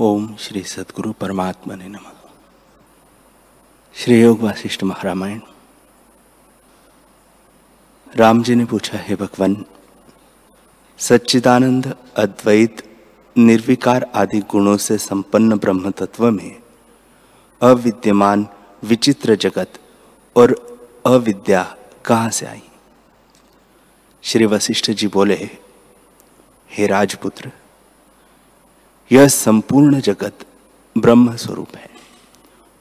ओम 0.00 0.36
श्री 0.36 0.62
सदगुरु 0.62 1.12
परमात्मा 1.12 1.74
ने 1.74 1.88
नम। 1.88 2.12
श्री 3.94 4.22
योग 4.22 4.40
वासिष्ठ 4.40 4.84
महारामायण। 4.84 5.40
राम 8.16 8.42
जी 8.42 8.54
ने 8.54 8.64
पूछा, 8.64 8.98
हे 8.98 9.14
भगवान, 9.16 9.64
सच्चिदानंद, 10.98 11.96
अद्वैत, 12.16 12.98
निर्विकार 13.38 14.10
आदि 14.14 14.40
गुणों 14.40 14.76
से 14.76 14.98
संपन्न 14.98 15.58
ब्रह्म 15.58 15.90
तत्व 15.90 16.30
में 16.30 16.62
अविद्यमान, 17.62 18.48
विचित्र 18.84 19.34
जगत 19.34 19.72
और 20.36 20.78
अविद्या 21.06 21.76
कहाँ 22.04 22.30
से 22.30 22.46
आई? 22.46 22.62
श्री 24.22 24.46
वशिष्ठ 24.46 24.90
जी 24.90 25.08
बोले, 25.08 25.50
हे 26.70 26.86
राजपुत्र 26.86 27.52
यह 29.12 29.28
संपूर्ण 29.28 30.00
जगत 30.00 30.44
ब्रह्म 30.98 31.36
स्वरूप 31.36 31.76
है 31.76 31.90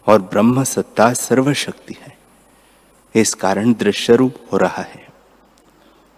और 0.07 0.21
ब्रह्म 0.21 0.63
सत्ता 0.63 1.13
सर्वशक्ति 1.13 1.95
है। 2.01 2.17
इस 3.15 3.33
कारण 3.33 3.73
दृश्य 3.73 4.15
रूप 4.15 4.35
हो 4.53 4.57
रहा 4.57 4.81
है 4.81 5.07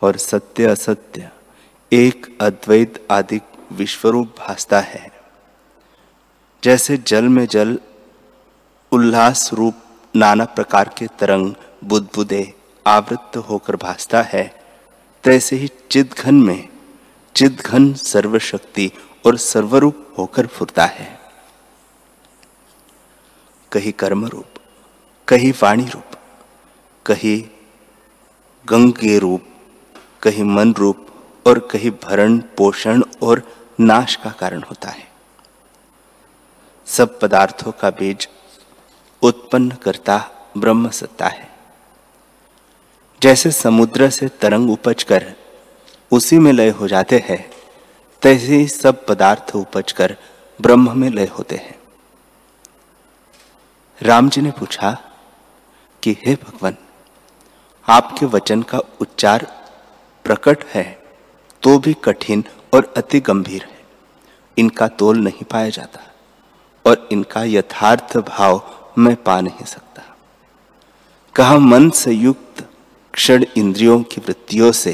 और 0.01 0.17
सत्य 0.17 0.65
असत्य, 0.65 1.29
एक 1.93 2.37
अद्वैत 2.41 3.07
आदि 3.11 3.39
विश्वरूप 3.71 4.35
भासता 4.39 4.79
है। 4.79 5.11
जैसे 6.63 6.97
जल 6.97 7.23
में 7.23 7.45
जल, 7.45 7.79
उल्लास 8.91 9.53
रूप 9.53 9.75
नाना 10.15 10.45
प्रकार 10.45 10.91
के 10.97 11.07
तरंग, 11.19 11.53
बुदबुदे 11.83 12.53
आवृत्त 12.87 13.37
होकर 13.37 13.75
भासता 13.75 14.21
है, 14.21 14.63
तैसे 15.23 15.55
ही 15.55 15.69
चिदघन 15.91 16.35
में 16.35 16.69
चिद 17.35 17.61
घन 17.65 17.93
सर्वशक्ति 17.93 18.91
और 19.25 19.37
सर्वरूप 19.37 20.13
होकर 20.17 20.47
फुरता 20.47 20.85
है। 20.85 21.19
कहीं 23.71 23.93
कर्म 23.93 24.25
रूप 24.25 24.45
कहीं 25.27 25.53
वाणी 25.61 25.85
रूप, 25.85 26.15
कहीं 27.05 27.43
गंगे 28.65 29.19
रूप, 29.19 29.45
कहीं 30.21 30.43
मन 30.43 30.73
रूप 30.73 31.07
और 31.47 31.59
कहीं 31.59 31.91
भरण 31.91 32.37
पोषण 32.37 33.03
और 33.23 33.41
नाश 33.79 34.15
का 34.15 34.29
कारण 34.29 34.63
होता 34.63 34.89
है। 34.89 35.07
सब 36.85 37.19
पदार्थों 37.19 37.71
का 37.71 37.89
बीज 37.89 38.29
उत्पन्न 39.21 39.71
करता 39.71 40.29
ब्रह्म 40.57 40.89
सत्ता 40.89 41.27
है। 41.27 41.49
जैसे 43.21 43.51
समुद्र 43.51 44.09
से 44.09 44.27
तरंग 44.27 44.71
उपज 44.71 45.03
कर 45.03 45.33
उसी 46.11 46.39
में 46.39 46.53
लय 46.53 46.69
हो 46.69 46.87
जाते 46.87 47.23
हैं 47.29 47.52
तैसे 48.23 48.55
ही 48.55 48.67
सब 48.67 49.05
पदार्थ 49.05 49.55
उपज 49.55 49.91
कर 49.91 50.15
ब्रह्म 50.59 50.97
में 50.97 51.09
लय 51.09 51.25
होते 51.27 51.55
हैं। 51.55 51.75
राम 54.01 54.29
जी 54.29 54.41
ने 54.41 54.51
पूछा 54.51 54.91
कि, 56.03 56.15
हे 56.25 56.35
भगवान, 56.35 56.77
आपके 57.87 58.25
वचन 58.25 58.61
का 58.61 58.79
उच्चार 59.01 59.45
प्रकट 60.25 60.63
है 60.65 61.03
तो 61.63 61.77
भी 61.79 61.93
कठिन 62.03 62.43
और 62.73 62.93
अति 62.97 63.19
गंभीर 63.19 63.63
है। 63.63 63.81
इनका 64.57 64.87
तोल 64.87 65.17
नहीं 65.17 65.43
पाया 65.43 65.69
जाता 65.69 65.99
और 66.85 67.07
इनका 67.11 67.43
यथार्थ 67.43 68.17
भाव 68.17 68.61
मैं 68.97 69.15
पा 69.15 69.39
नहीं 69.41 69.65
सकता। 69.65 70.03
कहा, 71.35 71.57
मन 71.57 71.89
से 71.89 72.11
युक्त 72.11 72.69
क्षण 73.13 73.45
इंद्रियों 73.57 74.01
की 74.03 74.21
वृत्तियों 74.21 74.71
से 74.71 74.93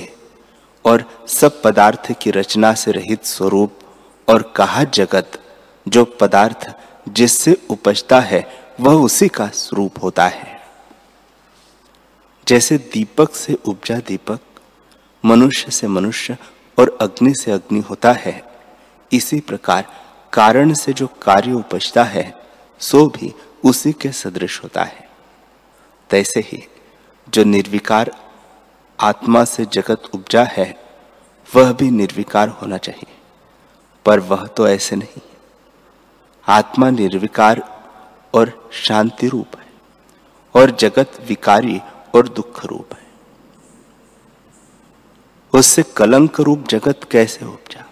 और 0.90 1.04
सब 1.28 1.62
पदार्थ 1.62 2.12
की 2.12 2.32
रचना 2.32 2.74
से 2.74 2.92
रहित 2.92 3.26
स्वरूप 3.26 3.80
और 4.28 4.54
कहा 4.56 4.84
जगत, 4.84 5.40
जो 5.88 6.06
पदार्थ 6.06 6.76
जिससे 7.10 7.58
उपजता 7.70 8.20
है, 8.20 8.48
वह 8.80 8.94
उसी 8.94 9.28
का 9.28 9.48
स्वरूप 9.48 10.04
होता 10.04 10.28
है। 10.28 10.60
जैसे 12.48 12.78
दीपक 12.78 13.36
से 13.36 13.54
उपजा 13.54 13.96
दीपक, 13.96 14.40
मनुष्य 15.26 15.72
से 15.72 15.88
मनुष्य 15.88 16.38
और 16.80 16.98
अग्नि 17.02 17.34
से 17.34 17.52
अग्नि 17.52 17.80
होता 17.80 18.12
है, 18.12 18.44
इसी 19.12 19.40
प्रकार 19.40 19.86
कारण 20.34 20.74
से 20.74 20.94
जो 20.94 21.08
कार्य 21.08 21.52
उपजता 21.52 22.04
है, 22.04 22.34
सो 22.80 23.08
भी 23.08 23.34
उसी 23.66 23.92
के 23.92 24.12
सदृश 24.12 24.64
होता 24.64 24.84
है। 24.84 25.10
तैसे 26.10 26.40
ही 26.40 26.68
जो 27.30 27.44
निर्विकार 27.44 28.12
आत्मा 29.02 29.44
से 29.44 29.66
जगत 29.66 30.02
उपजा 30.14 30.44
है, 30.44 30.80
वह 31.56 31.74
भी 31.74 31.92
निर्विकार 31.92 32.50
होना 32.50 32.78
चाहिए। 32.78 33.18
पर 34.06 34.20
वह 34.20 34.48
तो 34.48 34.68
ऐसे 34.68 34.96
नहीं। 34.96 35.22
आत्मा 36.48 36.90
निर्विकार 36.90 37.84
और 38.34 38.70
शांति 38.74 39.28
रूप 39.28 39.48
है, 39.60 39.66
और 40.56 40.72
जगत 40.72 41.12
विकारी 41.28 41.82
और 42.16 42.28
दुख 42.28 42.66
रूप 42.66 42.94
है। 42.94 43.08
उससे 45.54 45.84
कलंक 45.84 46.40
रूप 46.40 46.68
जगत 46.68 47.00
कैसे 47.12 47.46
उपजा? 47.46 47.86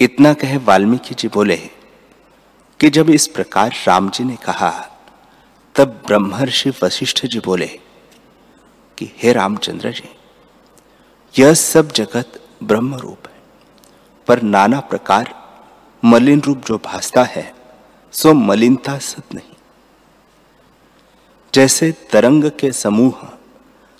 इतना 0.00 0.34
कहे 0.34 0.56
वाल्मीकि 0.56 1.14
जी 1.14 1.28
बोले 1.28 1.56
कि 2.80 2.90
जब 2.90 3.10
इस 3.10 3.26
प्रकार 3.26 3.74
राम 3.86 4.10
जी 4.10 4.24
ने 4.24 4.36
कहा, 4.36 4.88
तब 5.74 6.02
ब्रह्मर्षि 6.06 6.72
वशिष्ठ 6.82 7.26
जी 7.26 7.40
बोले 7.40 7.80
कि 9.02 9.10
हे 9.18 9.32
रामचंद्र 9.32 9.90
जी, 9.92 10.08
यह 11.38 11.54
सब 11.54 11.92
जगत 11.92 12.40
ब्रह्म 12.62 12.94
रूप 12.94 13.28
है, 13.28 13.40
पर 14.26 14.42
नाना 14.42 14.80
प्रकार 14.80 15.34
मलिन 16.04 16.40
रूप 16.40 16.58
जो 16.58 16.78
भासता 16.78 17.22
है, 17.22 17.54
सो 18.12 18.32
मलिनता 18.32 18.98
सत 18.98 19.34
नहीं। 19.34 19.54
जैसे 21.54 21.92
तरंग 21.92 22.50
के 22.50 22.72
समूह 22.72 23.28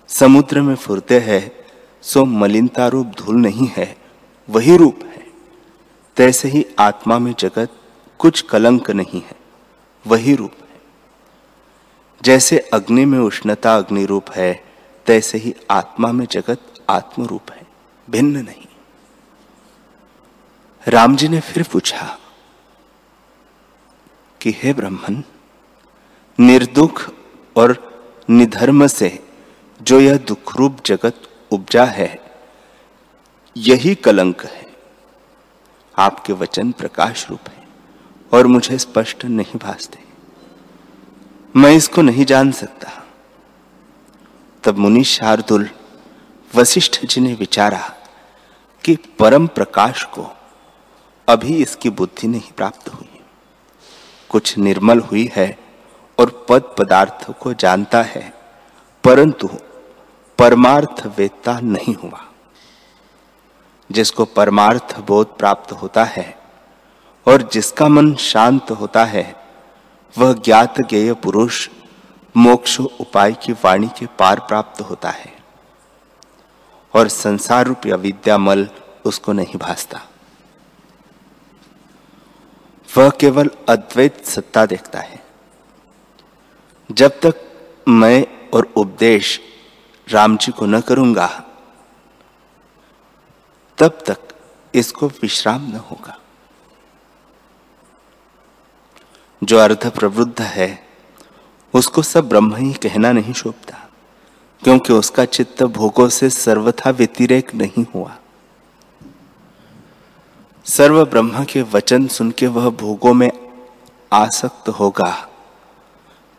समुद्र 0.08 0.60
में 0.60 0.74
फुरते 0.74 1.20
हैं, 1.20 1.52
सो 2.02 2.24
मलिनता 2.24 2.88
रूप 2.88 3.06
धूल 3.06 3.36
नहीं 3.36 3.68
है, 3.76 3.96
वही 4.50 4.76
रूप 4.76 4.98
है। 5.04 5.26
तैसे 6.16 6.48
ही 6.48 6.66
आत्मा 6.78 7.18
में 7.18 7.34
जगत 7.38 7.68
कुछ 8.18 8.40
कलंक 8.40 8.90
नहीं 8.90 9.20
है, 9.20 9.36
वही 10.06 10.34
रूप 10.34 10.52
है। 10.60 10.80
जैसे 12.22 12.58
अग्नि 12.58 13.04
में 13.04 13.18
उष्णता 13.18 13.76
अग्नि 13.76 14.04
रूप 14.04 14.30
है 14.30 14.71
तैसे 15.06 15.38
ही 15.38 15.54
आत्मा 15.70 16.12
में 16.12 16.26
जगत 16.26 16.60
आत्म 16.90 17.24
रूप 17.24 17.52
है, 17.52 17.66
भिन्न 18.10 18.36
नहीं। 18.36 18.66
राम 20.88 21.16
जी 21.16 21.28
ने 21.28 21.40
फिर 21.40 21.62
पूछा 21.72 22.18
कि, 24.40 24.50
हे 24.50 24.72
ब्राह्मण, 24.72 25.22
निर्दुख 26.40 27.12
और 27.56 27.92
निधर्म 28.30 28.86
से 28.86 29.28
जो 29.82 30.00
यह 30.00 30.16
दुख 30.16 30.56
रूप 30.56 30.76
जगत 30.86 31.22
उपजा 31.50 31.84
है, 31.84 32.20
यही 33.56 33.94
कलंक 33.94 34.44
है। 34.44 34.76
आपके 35.98 36.32
वचन 36.32 36.72
प्रकाश 36.72 37.30
रूप 37.30 37.40
है 37.48 37.68
और 38.32 38.46
मुझे 38.46 38.78
स्पष्ट 38.78 39.24
नहीं 39.24 39.58
भासते। 39.58 39.98
मैं 41.56 41.72
इसको 41.72 42.02
नहीं 42.02 42.24
जान 42.24 42.52
सकता। 42.52 43.01
तब 44.64 44.78
मुनि 44.78 45.04
शार्दुल 45.04 45.68
वशिष्ठ 46.54 47.06
जी 47.06 47.20
ने 47.20 47.34
विचारा 47.34 47.80
कि 48.84 48.96
परम 49.18 49.46
प्रकाश 49.46 50.04
को 50.04 50.26
अभी 51.28 51.54
इसकी 51.54 51.90
बुद्धि 51.90 52.28
नहीं 52.28 52.52
प्राप्त 52.56 52.88
हुई। 52.88 53.20
कुछ 54.28 54.58
निर्मल 54.58 55.00
हुई 55.00 55.30
है 55.34 55.58
और 56.18 56.46
पद 56.48 56.74
पदार्थ 56.78 57.30
को 57.30 57.54
जानता 57.54 58.02
है, 58.02 58.32
परंतु 59.04 59.48
परमार्थ 60.38 61.06
वेदता 61.18 61.60
नहीं 61.60 61.94
हुआ। 61.94 62.24
जिसको 63.90 64.24
परमार्थ 64.24 64.98
बोध 64.98 65.36
प्राप्त 65.38 65.72
होता 65.72 66.04
है 66.04 66.38
और 67.26 67.42
जिसका 67.42 67.88
मन 67.88 68.14
शांत 68.14 68.70
होता 68.70 69.04
है, 69.04 69.34
वह 70.18 70.32
ज्ञात 70.32 70.80
ज्ञेय 70.80 71.14
पुरुष 71.14 71.68
मोक्ष 72.36 72.80
उपाय 72.80 73.32
की 73.32 73.52
वाणी 73.52 73.88
के 73.88 74.06
पार 74.06 74.40
प्राप्त 74.40 74.80
होता 74.80 75.10
है। 75.10 75.36
और 76.94 77.08
संसार 77.08 77.66
रूप 77.66 77.76
रूपी 77.76 77.90
अविद्यामल 77.90 78.68
उसको 79.04 79.32
नहीं 79.32 79.56
भासता। 79.56 80.00
वह 82.96 83.10
केवल 83.10 83.50
अद्वैत 83.68 84.26
सत्ता 84.26 84.66
देखता 84.66 85.00
है। 85.00 85.24
जब 86.90 87.08
तक 87.08 87.34
मैं 87.88 88.50
और 88.54 88.72
उपदेश 88.76 89.40
राम 90.08 90.36
जी 90.36 90.52
को 90.52 90.66
न 90.66 90.80
करूँगा, 90.80 91.44
तब 93.78 93.98
तक 94.06 94.18
इसको 94.74 95.08
विश्राम 95.08 95.68
न 95.68 95.76
होगा। 95.76 96.18
जो 99.44 99.58
अर्थ 99.58 99.86
प्रवृद्ध 99.86 100.42
है 100.42 100.91
उसको 101.74 102.02
सब 102.02 102.28
ब्रह्म 102.28 102.56
ही 102.56 102.72
कहना 102.82 103.12
नहीं 103.12 103.32
शोभता, 103.32 103.78
क्योंकि 104.62 104.92
उसका 104.92 105.24
चित्त 105.24 105.62
भोगों 105.62 106.08
से 106.08 106.30
सर्वथा 106.30 106.90
व्यतिरेक 106.90 107.54
नहीं 107.54 107.84
हुआ। 107.94 108.16
सर्व 110.66 111.04
ब्रह्म 111.04 111.44
के 111.44 111.62
वचन 111.62 112.06
सुन 112.06 112.30
के 112.30 112.46
वह 112.46 112.68
भोगों 112.70 113.12
में 113.14 113.30
आसक्त 114.12 114.68
होगा, 114.70 115.28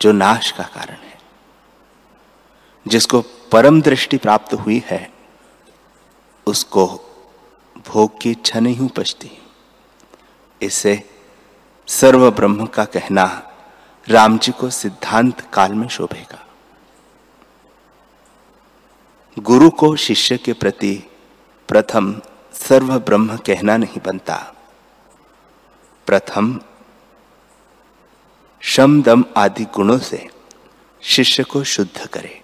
जो 0.00 0.12
नाश 0.12 0.50
का 0.50 0.64
कारण 0.64 0.94
है, 0.94 1.18
जिसको 2.86 3.20
परम 3.52 3.80
दृष्टि 3.82 4.16
प्राप्त 4.16 4.54
हुई 4.54 4.82
है, 4.86 5.08
उसको 6.46 6.86
भोग 7.86 8.20
की 8.20 8.30
इच्छा 8.30 8.60
नहीं 8.60 8.80
उपजती। 8.80 9.30
इससे 10.60 11.02
सर्व 11.88 12.30
ब्रह्म 12.30 12.66
का 12.66 12.84
कहना 12.84 13.26
राम 14.08 14.38
जी 14.38 14.52
को 14.52 14.70
सिद्धांत 14.70 15.40
काल 15.40 15.72
में 15.72 15.88
शोभेगा। 15.88 16.46
गुरु 19.38 19.70
को 19.70 19.96
शिष्य 19.96 20.36
के 20.36 20.52
प्रति 20.52 21.02
प्रथम 21.68 22.20
सर्व 22.52 22.98
ब्रह्म 22.98 23.36
कहना 23.36 23.76
नहीं 23.76 24.00
बनता। 24.06 24.54
प्रथम 26.06 26.60
शम 28.60 29.02
दम 29.02 29.24
आदि 29.36 29.64
गुणों 29.64 29.98
से 29.98 30.30
शिष्य 31.00 31.44
को 31.44 31.64
शुद्ध 31.64 32.06
करे। 32.06 32.42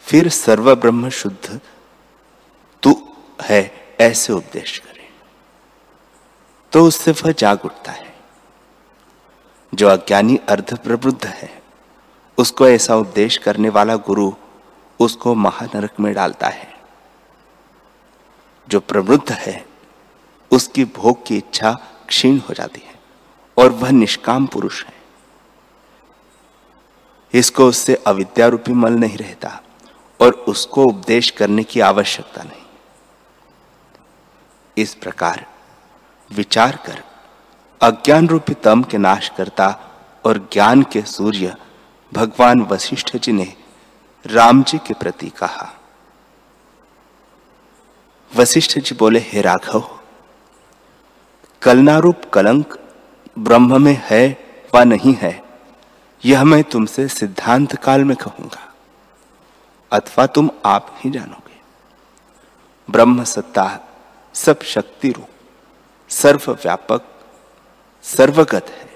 फिर 0.00 0.28
सर्व 0.28 0.74
ब्रह्म 0.74 1.08
शुद्ध, 1.08 1.60
तू 2.82 3.14
है 3.42 3.94
ऐसे 4.00 4.32
उपदेश 4.32 4.78
करे। 4.78 5.10
तो 6.72 6.84
उससे 6.86 7.10
वह 7.10 7.32
जाग 7.32 7.64
उठता 7.64 7.92
है। 7.92 8.11
जो 9.74 9.88
अज्ञानी 9.88 10.36
अर्ध 10.36 10.78
प्रबुद्ध 10.78 11.24
है, 11.24 11.62
उसको 12.38 12.68
ऐसा 12.68 12.96
उपदेश 12.96 13.36
करने 13.36 13.68
वाला 13.68 13.96
गुरु 13.96 14.32
उसको 15.00 15.34
महानरक 15.34 16.00
में 16.00 16.14
डालता 16.14 16.48
है। 16.48 16.74
जो 18.68 18.80
प्रबुद्ध 18.80 19.32
है, 19.32 19.66
उसकी 20.50 20.84
भोग 20.84 21.26
की 21.26 21.36
इच्छा 21.36 21.78
क्षीण 22.08 22.38
हो 22.38 22.54
जाती 22.54 22.80
है 22.80 22.94
और 23.56 23.70
वह 23.70 23.90
निष्काम 23.90 24.46
पुरुष 24.46 24.84
है। 24.84 24.94
इसको 27.34 27.66
उससे 27.66 27.94
अविद्या 27.94 28.46
रूपी 28.46 28.72
मल 28.72 28.92
नहीं 28.92 29.18
रहता 29.18 29.60
और 30.20 30.32
उसको 30.32 30.84
उपदेश 30.84 31.30
करने 31.30 31.64
की 31.64 31.80
आवश्यकता 31.80 32.42
नहीं। 32.42 32.62
इस 34.76 34.94
प्रकार 34.94 35.46
विचार 36.32 36.78
कर 36.86 37.04
अज्ञान 37.82 38.28
रूपी 38.28 38.54
तम 38.54 38.82
के 38.82 38.98
नाश 38.98 39.28
करता 39.28 39.66
और 40.24 40.38
ज्ञान 40.52 40.82
के 40.82 41.02
सूर्य 41.02 41.54
भगवान 42.12 42.60
वशिष्ठ 42.62 43.16
जी 43.16 43.32
ने 43.32 43.54
राम 44.24 44.62
जी 44.62 44.78
के 44.78 44.94
प्रति 44.94 45.28
कहा। 45.28 45.68
वशिष्ठ 48.32 48.78
जी 48.78 48.94
बोले, 48.94 49.20
हे 49.20 49.40
राघव, 49.40 49.88
कलनारूप 51.62 52.24
कलंक 52.34 52.78
ब्रह्म 53.38 53.82
में 53.82 54.00
है 54.04 54.24
व 54.74 54.82
नहीं 54.82 55.14
है, 55.14 55.42
यह 56.24 56.44
मैं 56.44 56.62
तुमसे 56.64 57.08
सिद्धांत 57.08 57.74
काल 57.76 58.04
में 58.04 58.16
कहूँगा, 58.16 58.72
अथवा 59.92 60.26
तुम 60.26 60.50
आप 60.66 60.94
ही 60.98 61.10
जानोगे। 61.10 61.60
ब्रह्म 62.88 63.24
सत्ता 63.24 63.66
सब 64.34 64.62
शक्ति 64.64 65.10
रूप, 65.10 65.28
सर्वव्यापक 66.10 67.08
सर्वगत 68.04 68.66
है 68.68 68.90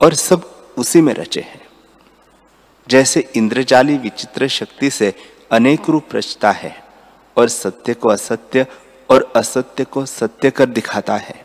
और 0.00 0.14
सब 0.14 0.50
उसी 0.78 1.00
में 1.00 1.12
रचे 1.14 1.40
हैं। 1.40 1.60
जैसे 2.88 3.20
इंद्रजाली 3.36 3.96
विचित्र 3.98 4.48
शक्ति 4.48 4.90
से 4.90 5.14
अनेक 5.50 5.88
रूप 5.90 6.14
रचता 6.14 6.50
है 6.50 6.74
और 7.36 7.48
सत्य 7.48 7.94
को 7.94 8.08
असत्य 8.08 8.66
और 9.10 9.32
असत्य 9.36 9.84
को 9.84 10.04
सत्य 10.06 10.50
कर 10.50 10.66
दिखाता 10.66 11.16
है, 11.16 11.44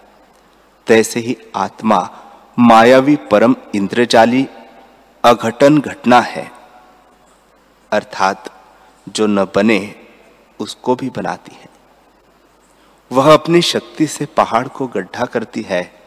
तैसे 0.87 1.19
ही 1.19 1.37
आत्मा 1.55 1.99
मायावी 2.59 3.15
परम 3.31 3.55
इंद्रजाली 3.75 4.47
अघटन 5.23 5.79
घटना 5.79 6.19
है। 6.19 6.51
अर्थात 7.91 8.49
जो 9.07 9.27
न 9.27 9.45
बने, 9.45 9.95
उसको 10.59 10.95
भी 10.95 11.09
बनाती 11.09 11.55
है। 11.55 11.69
वह 13.11 13.33
अपनी 13.33 13.61
शक्ति 13.61 14.07
से 14.07 14.25
पहाड़ 14.25 14.67
को 14.67 14.87
गड्ढा 14.87 15.25
करती 15.25 15.61
है 15.61 16.00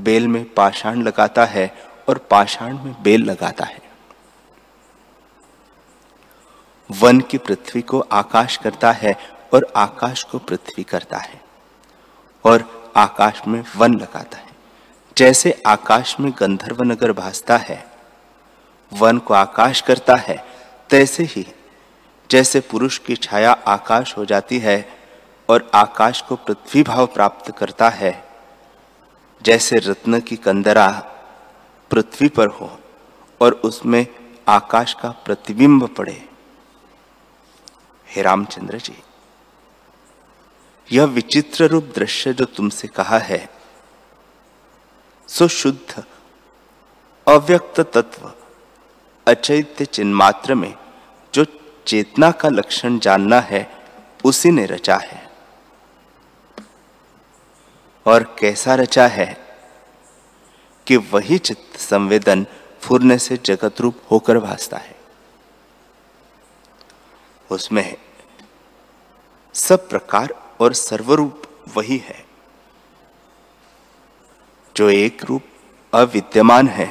बेल 0.00 0.28
में 0.28 0.44
पाषाण 0.54 1.02
लगाता 1.02 1.44
है 1.44 1.74
और 2.08 2.18
पाषाण 2.18 2.78
में 2.78 3.02
बेल 3.02 3.24
लगाता 3.24 3.64
है। 3.64 3.80
वन 6.90 7.20
की 7.20 7.38
पृथ्वी 7.38 7.82
को 7.82 8.00
आकाश 8.00 8.56
करता 8.56 8.92
है 8.92 9.16
और 9.54 9.72
आकाश 9.76 10.22
को 10.22 10.38
पृथ्वी 10.38 10.82
करता 10.82 11.18
है 11.18 11.40
और 12.44 12.92
आकाश 12.96 13.42
में 13.48 13.64
वन 13.76 13.94
लगाता 13.94 14.38
है। 14.38 14.50
जैसे 15.16 15.62
आकाश 15.66 16.16
में 16.20 16.32
गंधर्व 16.38 16.82
नगर 16.82 17.12
भासता 17.12 17.56
है, 17.56 17.84
वन 18.92 19.18
को 19.18 19.34
आकाश 19.34 19.80
करता 19.80 20.14
है, 20.14 20.44
तैसे 20.90 21.24
ही 21.24 21.46
जैसे 22.30 22.60
पुरुष 22.60 22.98
की 22.98 23.16
छाया 23.16 23.52
आकाश 23.52 24.16
हो 24.16 24.24
जाती 24.24 24.58
है 24.58 24.88
और 25.48 25.70
आकाश 25.74 26.20
को 26.20 26.36
पृथ्वी 26.36 26.82
भाव 26.82 27.06
प्राप्त 27.06 27.50
करता 27.58 27.88
है 27.88 28.31
जैसे 29.42 29.78
रत्न 29.78 30.20
की 30.20 30.36
कंदरा 30.36 30.88
पृथ्वी 31.90 32.28
पर 32.28 32.48
हो 32.48 32.70
और 33.40 33.52
उसमें 33.64 34.06
आकाश 34.48 34.94
का 34.94 35.10
प्रतिबिंब 35.24 35.86
पड़े। 35.88 36.28
हे 38.08 38.22
रामचंद्र 38.22 38.78
जी, 38.78 38.96
यह 40.92 41.04
विचित्र 41.04 41.66
रूप 41.66 41.92
दृश्य 41.94 42.32
जो 42.32 42.44
तुमसे 42.44 42.88
कहा 42.88 43.18
है, 43.18 43.48
सो 45.28 45.48
शुद्ध, 45.48 46.04
अव्यक्त 47.26 47.80
तत्व, 47.80 48.32
अचैत्य 49.26 49.84
चिन्मात्र 49.84 50.54
में 50.54 50.74
जो 51.34 51.44
चेतना 51.86 52.30
का 52.30 52.48
लक्षण 52.48 52.98
जानना 52.98 53.40
है, 53.40 53.66
उसी 54.24 54.50
ने 54.50 54.66
रचा 54.66 54.96
है। 54.96 55.21
और 58.06 58.22
कैसा 58.38 58.74
रचा 58.74 59.06
है 59.06 59.26
कि 60.86 60.96
वही 60.96 61.38
चित्त 61.38 61.78
संवेदन 61.80 62.46
फुरने 62.80 63.18
से 63.18 63.36
जगत 63.44 63.80
रूप 63.80 64.00
होकर 64.10 64.38
भासता 64.38 64.76
है। 64.76 64.96
उसमें 67.50 67.96
सब 69.54 69.88
प्रकार 69.88 70.34
और 70.60 70.72
सर्वरूप 70.74 71.42
वही 71.76 71.96
है, 71.98 72.24
जो 74.76 74.88
एक 74.90 75.24
रूप 75.24 75.42
अविद्यमान 75.92 76.68
है 76.68 76.86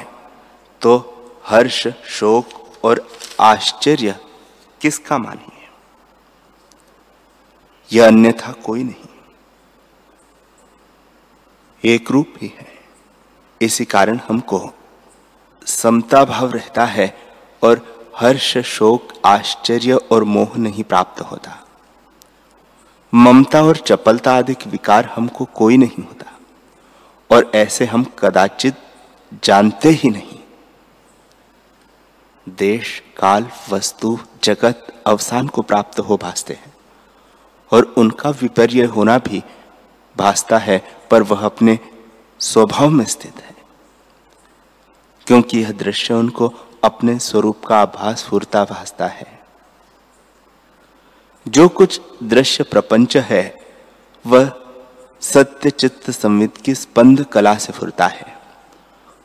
तो 0.82 0.98
हर्ष, 1.46 1.88
शोक 1.88 2.46
और 2.84 3.08
आश्चर्य 3.40 4.16
किसका 4.82 5.18
मानिए? 5.18 5.68
यह 7.92 8.08
अन्यथा 8.08 8.52
कोई 8.66 8.84
नहीं। 8.84 9.11
एक 11.86 12.12
रूप 12.12 12.34
ही 12.42 12.48
है। 12.48 12.68
इसी 13.62 13.86
कारण 13.86 14.20
हमको 14.28 14.74
समता 15.66 16.26
भाव 16.26 16.52
रहता 16.52 16.86
है 16.86 17.18
और 17.64 18.06
हर्ष, 18.18 18.58
शोक, 18.58 19.08
आश्चर्य 19.26 19.94
और 19.94 20.24
मोह 20.24 20.58
नहीं 20.58 20.84
प्राप्त 20.84 21.22
होता। 21.22 21.68
ममता 23.14 23.64
और 23.64 23.78
चपलता 23.78 24.36
आदि 24.36 24.56
विकार 24.68 25.06
हमको 25.06 25.46
कोई 25.46 25.78
नहीं 25.78 26.04
होता 26.04 26.40
और 27.32 27.52
ऐसे 27.56 27.86
हम 27.86 28.04
कदाचित 28.20 28.76
जानते 29.44 29.90
ही 29.90 30.10
नहीं। 30.10 30.40
देश, 32.50 33.04
काल, 33.18 33.48
वस्तु, 33.70 34.20
जगत, 34.44 35.04
अवसान 35.06 35.48
को 35.48 35.62
प्राप्त 35.62 36.00
हो 36.00 36.18
भासते 36.18 36.54
हैं 36.54 36.74
और 37.72 37.94
उनका 37.98 38.30
विपर्य 38.30 38.84
होना 38.86 39.18
भी 39.18 39.44
भासता 40.18 40.58
है, 40.58 40.98
पर 41.12 41.24
वह 41.24 41.46
अपने 41.46 41.80
स्वभाव 42.40 42.90
में 42.90 43.06
स्थित 43.06 43.36
है। 43.36 43.56
क्योंकि 45.28 45.60
यह 45.60 45.72
दृश्य 45.72 46.14
उनको 46.14 46.54
अपने 46.84 47.20
स्वरूप 47.20 47.66
का 47.66 47.82
आभास 47.82 48.24
फूरता 48.24 48.64
भासता 48.64 49.08
है। 49.08 49.40
जो 51.48 51.70
कुछ 51.70 52.02
दृश्य 52.24 52.64
प्रपंच 52.64 53.18
है, 53.18 53.60
वह 54.28 54.52
सत्य 55.22 55.70
चित्त 55.70 56.12
संवित 56.12 56.58
की 56.58 56.76
स्पंद 56.76 57.26
कला 57.26 57.56
से 57.56 57.74
फुरता 57.74 58.08
है 58.08 58.38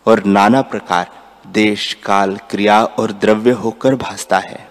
और 0.06 0.24
नाना 0.24 0.62
प्रकार 0.62 1.10
देश, 1.46 1.94
काल, 1.94 2.36
क्रिया 2.36 2.84
और 2.84 3.12
द्रव्य 3.12 3.50
होकर 3.50 3.94
भासता 3.94 4.38
है। 4.38 4.70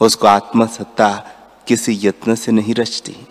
उसको 0.00 0.26
आत्मसत्ता 0.26 1.30
किसी 1.66 1.98
यत्न 2.02 2.34
से 2.34 2.52
नहीं 2.52 2.74
रचती। 2.74 3.26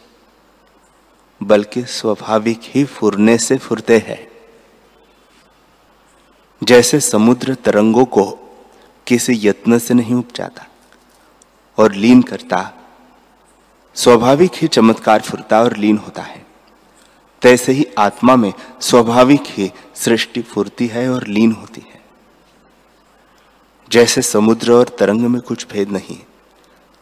बल्कि 1.44 1.84
स्वाभाविक 1.84 2.60
ही 2.63 2.86
फुरने 2.86 3.38
से 3.38 3.58
फुरते 3.58 3.98
हैं। 3.98 4.32
जैसे 6.63 7.00
समुद्र 7.00 7.56
तरंगों 7.56 8.06
को 8.06 8.32
किसी 9.08 9.48
यत्न 9.48 9.79
से 9.79 9.94
नहीं 9.94 10.15
उपजाता 10.15 10.67
और 11.77 11.94
लीन 11.94 12.22
करता, 12.22 12.74
स्वाभाविक 13.96 14.51
ही 14.56 14.67
चमत्कार 14.67 15.22
फुरता 15.22 15.62
और 15.62 15.77
लीन 15.77 15.98
होता 15.98 16.22
है। 16.22 16.46
तैसे 17.41 17.72
ही 17.72 17.88
आत्मा 17.98 18.36
में 18.36 18.53
स्वाभाविक 18.82 19.44
ही 19.48 19.72
सृष्टि 19.96 20.41
फूर्ति 20.41 20.88
है 20.88 21.10
और 21.10 21.27
लीन 21.27 21.51
होती 21.51 21.82
है। 21.82 22.01
जैसे 23.91 24.22
समुद्र 24.22 24.72
और 24.72 24.89
तरंग 25.00 25.22
में 25.22 25.41
कुछ 25.41 25.67
भेद 25.67 25.89
नहीं, 25.89 26.20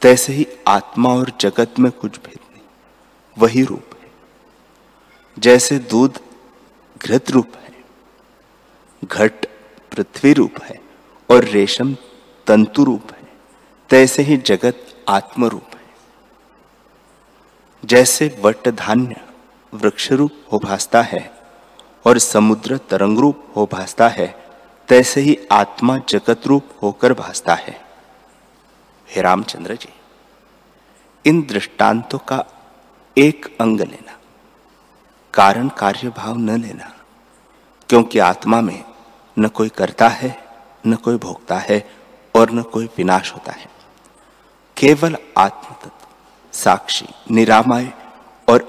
तैसे 0.01 0.33
ही 0.33 0.47
आत्मा 0.67 1.09
और 1.09 1.31
जगत 1.41 1.73
में 1.79 1.91
कुछ 1.91 2.17
भेद 2.17 2.39
नहीं। 2.51 2.61
वही 3.37 3.63
रूप। 3.63 3.94
जैसे 5.37 5.77
दूध 5.79 6.19
घृत 6.97 7.31
रूप 7.31 7.55
है, 7.55 7.73
घट 9.03 9.45
पृथ्वी 9.91 10.33
रूप 10.33 10.61
है 10.63 10.79
और 11.29 11.43
रेशम 11.43 11.95
तंतु 12.47 12.83
रूप 12.83 13.11
है, 13.11 13.27
तैसे 13.89 14.23
ही 14.23 14.37
जगत 14.37 14.85
आत्म 15.09 15.45
रूप 15.45 15.75
है। 15.75 15.83
जैसे 17.83 18.27
वट 18.41 18.67
धान्य 18.69 19.21
वृक्ष 19.73 20.11
रूप 20.11 20.31
हो 20.51 20.59
भासता 20.59 21.01
है 21.01 21.29
और 22.05 22.17
समुद्र 22.19 22.77
तरंग 22.89 23.19
रूप 23.19 23.45
हो 23.55 23.65
भासता 23.71 24.07
है, 24.07 24.27
तैसे 24.89 25.21
ही 25.21 25.37
आत्मा 25.51 25.97
जगत 26.09 26.47
रूप 26.47 26.69
होकर 26.81 27.13
भासता 27.13 27.53
है। 27.55 27.79
हे 29.07 29.21
रामचंद्र 29.21 29.75
जी, 29.75 29.93
इन 31.25 31.41
दृष्टांतों 31.41 32.19
का 32.19 32.43
एक 33.17 33.55
अंग 33.61 33.81
लेना। 33.81 34.14
कारण 35.35 35.67
कार्य 35.69 36.09
भाव 36.09 36.37
न 36.37 36.61
लेना, 36.61 36.91
क्योंकि 37.89 38.19
आत्मा 38.19 38.59
में 38.61 38.83
न 39.37 39.47
कोई 39.47 39.69
करता 39.69 40.07
है, 40.07 40.37
न 40.87 40.95
कोई 40.95 41.17
भोगता 41.17 41.57
है 41.59 41.79
और 42.35 42.51
न 42.51 42.61
कोई 42.63 42.85
विनाश 42.97 43.33
होता 43.33 43.51
है। 43.51 43.69
केवल 44.77 45.17
आत्म 45.37 45.75
तत्व 45.75 46.07
साक्षी, 46.53 47.07
निरामय 47.31 47.91
और 48.47 48.63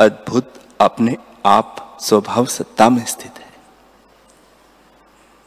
अद्भुत 0.00 0.54
अपने 0.80 1.16
आप 1.46 1.98
स्वभाव 2.00 2.46
सत्ता 2.46 2.88
में 2.88 3.04
स्थित 3.04 3.38
है। 3.38 3.46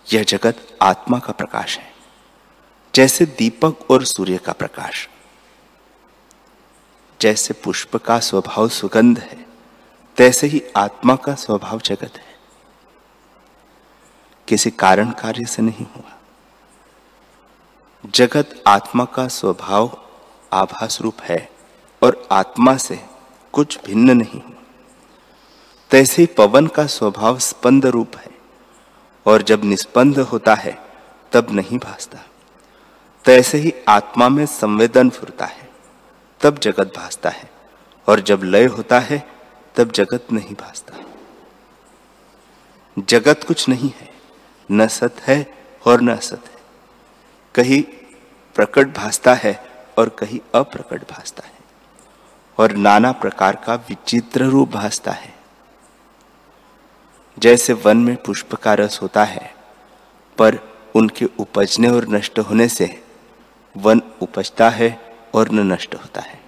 यह 0.08 0.24
जगत 0.24 0.66
आत्मा 0.82 1.20
का 1.20 1.34
प्रकाश 1.34 1.78
है, 1.78 1.92
जैसे 2.94 3.25
दीपक 3.25 3.92
और 3.92 4.04
सूर्य 4.06 4.38
का 4.38 4.54
प्रकाश, 4.54 5.08
जैसे 7.20 7.54
पुष्प 7.54 7.98
का 7.98 8.20
स्वभाव 8.22 8.68
सुगंध 8.70 9.20
है। 9.20 9.40
तैसे 10.22 10.48
ही 10.48 10.63
आत्मा 10.75 11.16
का 11.16 11.36
स्वभाव 11.36 11.80
जगत 11.80 12.18
है। 12.18 12.36
किसी 14.48 14.72
कारण 14.72 15.12
कार्य 15.12 15.46
से 15.46 15.62
नहीं 15.62 15.86
हुआ। 15.86 16.18
जगत 18.06 18.63
आत्मा 18.68 19.06
का 19.06 19.28
स्वभाव 19.28 19.98
आभास 20.54 21.01
रूप 21.01 21.22
है 21.22 21.50
और 22.04 22.28
आत्मा 22.32 22.78
से 22.78 23.06
कुछ 23.54 23.86
भिन्न 23.86 24.12
नहीं। 24.18 24.42
हुआ 24.42 24.63
तैसे 25.92 26.22
ही 26.22 26.25
पवन 26.25 26.68
का 26.68 26.86
स्वभाव 26.86 27.40
स्पंद 27.40 27.86
रूप 27.86 28.16
है 28.16 28.32
और 29.25 29.42
जब 29.42 29.63
निस्पंद 29.63 30.20
होता 30.20 30.56
है, 30.56 30.86
तब 31.32 31.48
नहीं 31.51 31.80
भासता। 31.80 32.20
तैसे 33.25 33.58
ही 33.58 33.74
आत्मा 33.88 34.30
में 34.30 34.46
संवेदन 34.46 35.10
फुरता 35.10 35.46
है, 35.46 35.70
तब 36.42 36.60
जगत 36.60 36.94
भासता 36.98 37.30
है 37.30 37.51
और 38.08 38.20
जब 38.20 38.44
लय 38.44 38.66
होता 38.66 39.00
है 39.00 39.40
तब 39.75 39.92
जगत 39.92 40.28
नहीं 40.32 40.56
भासता। 40.56 40.98
जगत 43.00 43.44
कुछ 43.48 43.70
नहीं 43.70 43.92
है, 44.00 44.13
न 44.72 44.88
सत 44.88 45.16
है 45.22 45.54
और 45.86 46.01
न 46.01 46.16
असत 46.16 46.44
है। 46.46 46.62
कहीं 47.56 47.84
प्रकट 48.56 48.88
भासता 48.88 49.34
है 49.34 49.66
और 49.98 50.10
कहीं 50.10 50.40
अप्रकट 50.56 51.01
भासता 51.01 51.48
है। 51.48 51.62
और 52.58 52.72
नाना 52.72 53.12
प्रकार 53.12 53.56
का 53.56 53.75
विचित्र 53.75 54.44
रूप 54.44 54.70
भासता 54.70 55.12
है। 55.12 55.36
जैसे 57.40 57.74
वन 57.74 57.98
में 57.98 58.16
पुष्प 58.16 58.56
का 58.56 58.74
रस 58.74 59.00
होता 59.01 59.24
है, 59.24 59.56
पर 60.38 60.60
उनके 60.96 61.25
उपजने 61.25 61.90
और 61.90 62.08
नष्ट 62.08 62.40
होने 62.40 62.68
से 62.68 63.04
वन 63.78 64.01
उपजता 64.22 64.70
है 64.70 65.18
और 65.36 65.50
न 65.50 65.74
नष्ट 65.74 65.96
होता 65.96 66.22
है। 66.22 66.40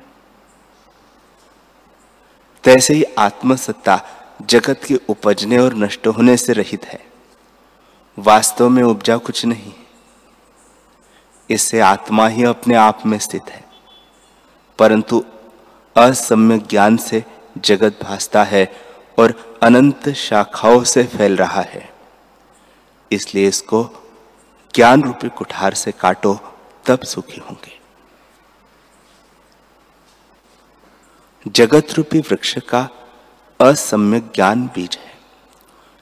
तैसे 2.63 2.93
ही 2.93 3.03
आत्मसत्ता 3.03 4.01
जगत 4.41 4.81
के 4.87 4.99
उपजने 5.09 5.57
और 5.57 5.73
नष्ट 5.73 6.07
होने 6.07 6.37
से 6.37 6.53
रहित 6.53 6.85
है। 6.85 7.05
वास्तव 8.19 8.69
में 8.69 8.83
उपजा 8.83 9.17
कुछ 9.17 9.45
नहीं। 9.45 9.73
इससे 11.49 11.79
आत्मा 11.79 12.27
ही 12.27 12.43
अपने 12.43 12.75
आप 12.75 13.05
में 13.05 13.19
स्थित 13.19 13.49
है। 13.49 13.65
परंतु 14.79 15.25
असम्यक 15.97 16.67
ज्ञान 16.67 16.97
से 16.97 17.23
जगत 17.57 17.99
भासता 18.03 18.43
है 18.43 18.73
और 19.19 19.59
अनंत 19.63 20.09
शाखाओं 20.09 20.83
से 20.83 21.03
फैल 21.03 21.37
रहा 21.37 21.61
है। 21.61 21.93
इसलिए 23.11 23.47
इसको 23.47 24.09
ज्ञान 24.75 25.03
रूपी 25.03 25.29
कुठार 25.29 25.73
से 25.73 25.91
काटो, 25.91 26.39
तब 26.85 26.99
सुखी 26.99 27.41
होंगे। 27.41 27.82
जगत 31.47 31.87
रूपी 31.93 32.19
वृक्ष 32.19 32.57
का 32.57 32.89
असम्यक 33.61 34.31
ज्ञान 34.35 34.67
बीज 34.67 34.97
है। 34.97 35.11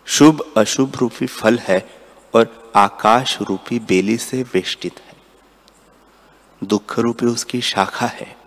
शुभ, 0.05 0.53
अशुभ 0.57 0.95
रूपी 0.95 1.25
फल 1.25 1.59
है 1.59 1.89
और 2.35 2.71
आकाश 2.75 3.41
रूपी 3.41 3.79
बेली 3.79 4.17
से 4.17 4.43
वेष्टित 4.43 4.99
है। 4.99 5.13
दुख 6.63 6.99
रूपी 6.99 7.25
उसकी 7.25 7.61
शाखा 7.61 8.05
है। 8.05 8.37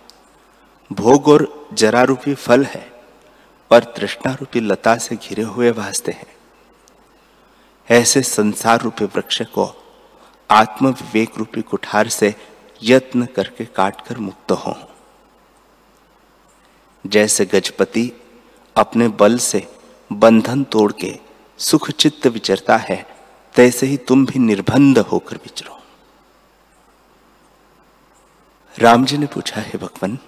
भोग 0.92 1.28
और 1.28 1.68
जरा 1.72 2.02
रूपी 2.02 2.34
फल 2.34 2.64
है 2.64 2.92
और 3.72 3.78
तृष्णा 3.78 4.34
रूपी 4.34 4.60
लता 4.60 4.96
से 4.96 5.16
घिरे 5.16 5.42
हुए 5.42 5.72
भासते 5.72 6.12
हैं। 6.12 6.36
ऐसे 7.90 8.22
संसार 8.22 8.80
रूपी 8.80 9.04
वृक्ष 9.04 9.42
को 9.42 9.84
आत्म 10.50 10.86
विवेक 10.86 11.30
रूपी 11.38 11.62
कुठार 11.62 12.08
से 12.08 12.34
यत्न 12.82 13.26
करके 13.26 13.64
काटकर 13.64 14.18
मुक्त 14.18 14.52
हो। 14.52 14.90
जैसे 17.06 17.44
गजपति 17.46 18.12
अपने 18.76 19.08
बल 19.08 19.38
से 19.38 19.68
बंधन 20.12 20.64
तोड़ 20.64 20.92
के 20.92 21.18
सुख 21.58 21.90
चित्त 21.90 22.26
विचरता 22.26 22.76
है, 22.76 23.06
तैसे 23.54 23.86
ही 23.86 23.96
तुम 23.96 24.26
भी 24.26 24.38
निर्बंध 24.38 24.98
होकर 24.98 25.36
विचरो। 25.36 25.78
राम 28.78 29.04
जी 29.04 29.18
ने 29.18 29.26
पूछा, 29.26 29.60
है 29.60 29.78
भगवान, 29.78 30.18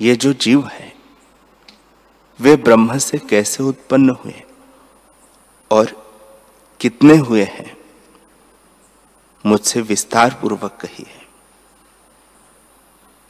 ये 0.00 0.16
जो 0.16 0.32
जीव 0.32 0.66
है, 0.66 0.92
वे 2.40 2.56
ब्रह्म 2.56 2.98
से 2.98 3.18
कैसे 3.18 3.62
उत्पन्न 3.62 4.10
हुए 4.10 4.42
और 5.70 6.14
कितने 6.80 7.16
हुए 7.16 7.44
हैं? 7.44 7.76
मुझसे 9.46 9.80
विस्तार 9.80 10.38
पूर्वक 10.42 10.78
कही 10.80 11.04
है 11.08 11.25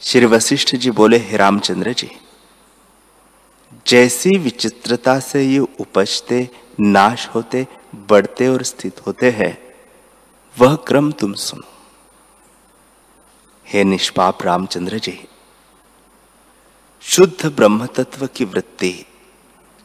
श्री 0.07 0.27
वशिष्ठ 0.27 0.75
जी 0.77 0.91
बोले, 0.91 1.19
हे 1.19 1.37
रामचंद्र 1.37 1.93
जी, 1.93 2.09
जैसी 3.87 4.37
विचित्रता 4.39 5.19
से 5.21 5.43
ये 5.43 5.59
उपजते, 5.59 6.49
नाश 6.81 7.29
होते, 7.29 7.67
बढ़ते 8.09 8.49
और 8.49 8.63
स्थित 8.63 9.07
होते 9.07 9.31
हैं, 9.31 9.59
वह 10.59 10.75
क्रम 10.77 11.11
तुम 11.13 11.33
सुनो। 11.33 11.69
हे 13.67 13.85
निष्पाप 13.85 14.43
रामचंद्र 14.43 14.99
जी, 14.99 15.19
शुद्ध 17.01 17.47
ब्रह्म 17.47 17.87
तत्व 17.87 18.27
की 18.27 18.45
वृत्ति, 18.45 19.07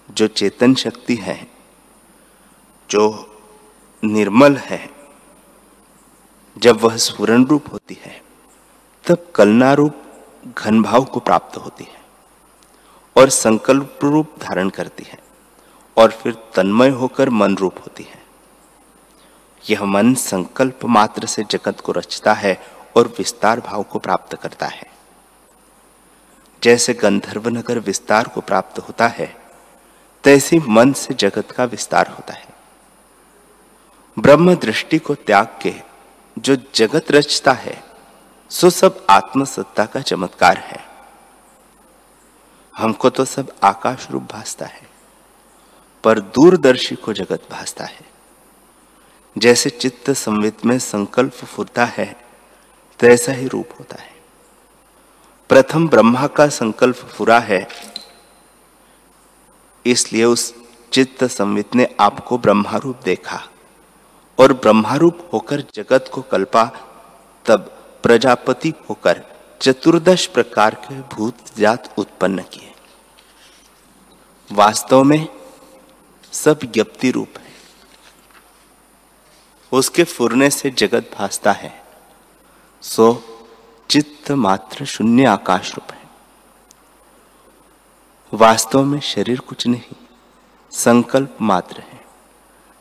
जो 0.10 0.28
चेतन 0.28 0.76
शक्ति 0.76 1.16
है, 1.16 1.48
जो 2.90 3.34
निर्मल 4.04 4.58
है, 4.58 4.90
जब 6.58 6.82
वह 6.82 6.98
स्फुरन 6.98 7.46
रूप 7.46 7.74
होती 7.74 7.98
है, 8.06 8.22
तब 9.06 9.32
कलना 9.36 9.74
रूप 9.74 10.04
घन 10.48 10.82
भाव 10.82 11.04
को 11.04 11.20
प्राप्त 11.20 11.58
होती 11.58 11.84
है 11.84 12.02
और 13.18 13.30
संकल्प 13.30 14.00
रूप 14.04 14.34
धारण 14.40 14.70
करती 14.70 15.04
है 15.04 15.20
और 15.98 16.12
फिर 16.12 16.38
तन्मय 16.56 16.90
होकर 16.90 17.30
मन 17.30 17.58
रूप 17.58 17.80
होती 17.80 18.04
है। 18.04 18.22
यह 19.70 19.84
मन 19.84 20.14
संकल्प 20.14 20.86
मात्र 20.86 21.26
से 21.26 21.44
जगत 21.44 21.80
को 21.80 21.92
रचता 21.92 22.34
है 22.34 22.64
और 22.98 23.08
विस्तार 23.08 23.60
भाव 23.60 23.84
को 23.84 24.00
प्राप्त 24.00 24.36
करता 24.36 24.66
है। 24.66 24.92
जैसे 26.64 26.94
गंधर्व 26.94 27.50
नगर 27.50 27.80
विस्तार 27.80 28.28
को 28.28 28.42
प्राप्त 28.42 28.80
होता 28.80 29.08
है, 29.08 29.36
तैसे 30.24 30.60
मन 30.60 30.94
से 30.94 31.14
जगत 31.14 31.52
का 31.52 31.64
विस्तार 31.64 32.08
होता 32.08 32.34
है। 32.34 32.48
ब्रह्म 34.20 34.56
दृष्टि 34.56 35.00
को 35.00 35.16
त्याग 35.16 35.48
के 35.62 35.74
जो 36.40 36.58
जगत 36.76 37.12
रचता 37.12 37.52
है 37.52 37.91
सो 38.52 38.70
सब 38.70 39.06
आत्मसत्ता 39.10 39.86
का 39.86 40.00
चमत्कार 40.02 40.58
है। 40.58 40.80
हमको 42.74 43.10
तो 43.10 43.26
सब 43.26 43.52
आकाश 43.64 44.08
रूप 44.12 44.24
भासता 44.24 44.66
है, 44.66 44.88
पर 46.04 46.20
दूरदर्शी 46.20 46.96
को 46.96 47.14
जगत 47.14 47.48
भासता 47.52 47.86
है। 47.86 48.06
जैसे 49.36 49.70
चित्त 49.70 50.12
संवित 50.12 50.66
में 50.66 50.78
संकल्प 50.80 51.32
फुरता 51.32 51.86
है, 51.88 52.16
तैसा 53.00 53.32
ही 53.32 53.48
रूप 53.48 53.70
होता 53.80 54.02
है। 54.02 54.14
प्रथम 55.50 55.88
ब्रह्मा 55.88 56.28
का 56.28 56.48
संकल्प 56.50 56.96
फुरा 56.96 57.40
है, 57.40 57.68
इसलिए 59.86 60.24
उस 60.26 60.54
चित्त 60.92 61.24
संवित 61.26 61.76
ने 61.76 61.96
आपको 62.00 62.38
ब्रह्मारूप 62.38 63.00
देखा, 63.06 63.44
और 64.38 64.54
ब्रह्मारूप 64.54 65.30
होकर 65.34 65.64
जगत 65.74 66.10
को 66.14 66.22
कल्पा, 66.22 66.72
तब 67.46 67.78
प्रजापति 68.04 68.74
होकर 68.90 69.24
चतुर्दश 69.62 70.28
प्रकार 70.28 70.76
के 70.76 71.02
भूत 71.02 71.38
जात 71.58 71.94
उत्पन्न 71.98 72.42
किए। 72.42 72.74
वास्तव 74.52 75.04
में 75.04 75.28
सब 76.32 76.60
ज्ञप्ति 76.64 77.12
रूप 77.12 77.28
है। 77.38 77.52
उसके 79.72 80.04
फुरने 80.04 80.50
से 80.50 80.70
जगत 80.70 81.12
भासता 81.20 81.52
है। 81.52 81.84
सो 82.82 83.24
चित्त 83.90 84.32
मात्र 84.32 84.86
शून्य 84.86 85.26
आकाश 85.26 85.76
रूप 85.76 85.92
है। 85.92 86.02
वास्तव 88.34 88.84
में 88.84 89.00
शरीर 89.00 89.40
कुछ 89.40 89.68
नहीं, 89.68 89.96
संकल्प 90.72 91.38
मात्र 91.42 91.80
है। 91.80 92.02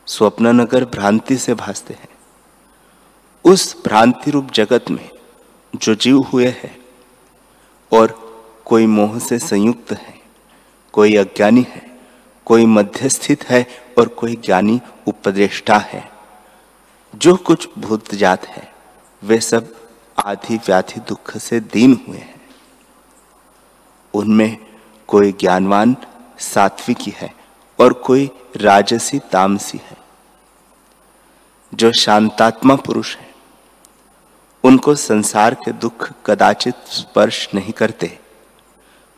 स्वप्न 0.07 0.47
नगर 0.47 0.85
भ्रांति 0.85 1.37
से 1.37 1.55
भासते 1.55 1.95
हैं। 1.95 2.10
उस 3.45 3.83
भ्रांति 3.85 4.31
रूप 4.31 4.51
जगत 4.51 4.85
में 4.91 5.11
जो 5.77 5.95
जीव 5.95 6.19
हुए 6.19 6.47
हैं 6.47 6.79
और 7.93 8.31
कोई 8.65 8.87
मोह 8.87 9.19
से 9.19 9.39
संयुक्त 9.39 9.93
है, 9.93 10.21
कोई 10.93 11.17
अज्ञानी 11.17 11.67
है, 11.69 12.01
कोई 12.47 12.67
मध्यस्थित 12.67 13.45
है 13.45 13.67
और 13.99 14.09
कोई 14.09 14.37
ज्ञानी 14.37 14.81
उपदेष्टा 15.07 15.79
है। 15.79 16.11
जो 17.17 17.37
कुछ 17.37 17.69
भूत 17.79 18.15
जात 18.15 18.47
है, 18.47 18.73
वे 19.25 19.41
सब 19.41 19.75
आधि 20.25 20.57
व्याधि 20.57 21.01
दुख 21.01 21.37
से 21.37 21.61
दीन 21.61 22.05
हुए 22.09 22.19
हैं। 22.19 22.41
उनमें 24.15 24.57
कोई 25.07 25.33
ज्ञानवान 25.33 25.97
सात्विकी 26.39 27.13
है 27.17 27.35
और 27.81 27.93
कोई 27.93 28.31
राजसी 28.57 29.19
तामसी 29.19 29.81
है। 29.85 29.97
जो 31.75 31.93
शांतात्मा 31.93 32.77
पुरुष 32.77 33.17
है 33.17 33.30
उनको 34.65 34.95
संसार 34.95 35.55
के 35.55 35.73
दुख 35.73 36.11
कदाचित 36.27 36.75
स्पर्श 36.75 37.49
नहीं 37.55 37.73
करते। 37.73 38.19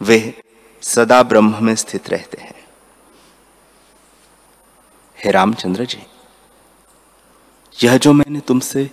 वे 0.00 0.42
सदा 0.82 1.22
ब्रह्म 1.22 1.64
में 1.64 1.74
स्थित 1.74 2.08
रहते 2.10 2.42
हैं। 2.42 2.64
हे 5.24 5.30
रामचंद्र 5.30 5.84
जी, 5.84 6.02
यह 7.84 7.96
जो 7.98 8.12
मैंने 8.12 8.40
तुमसे 8.40 8.90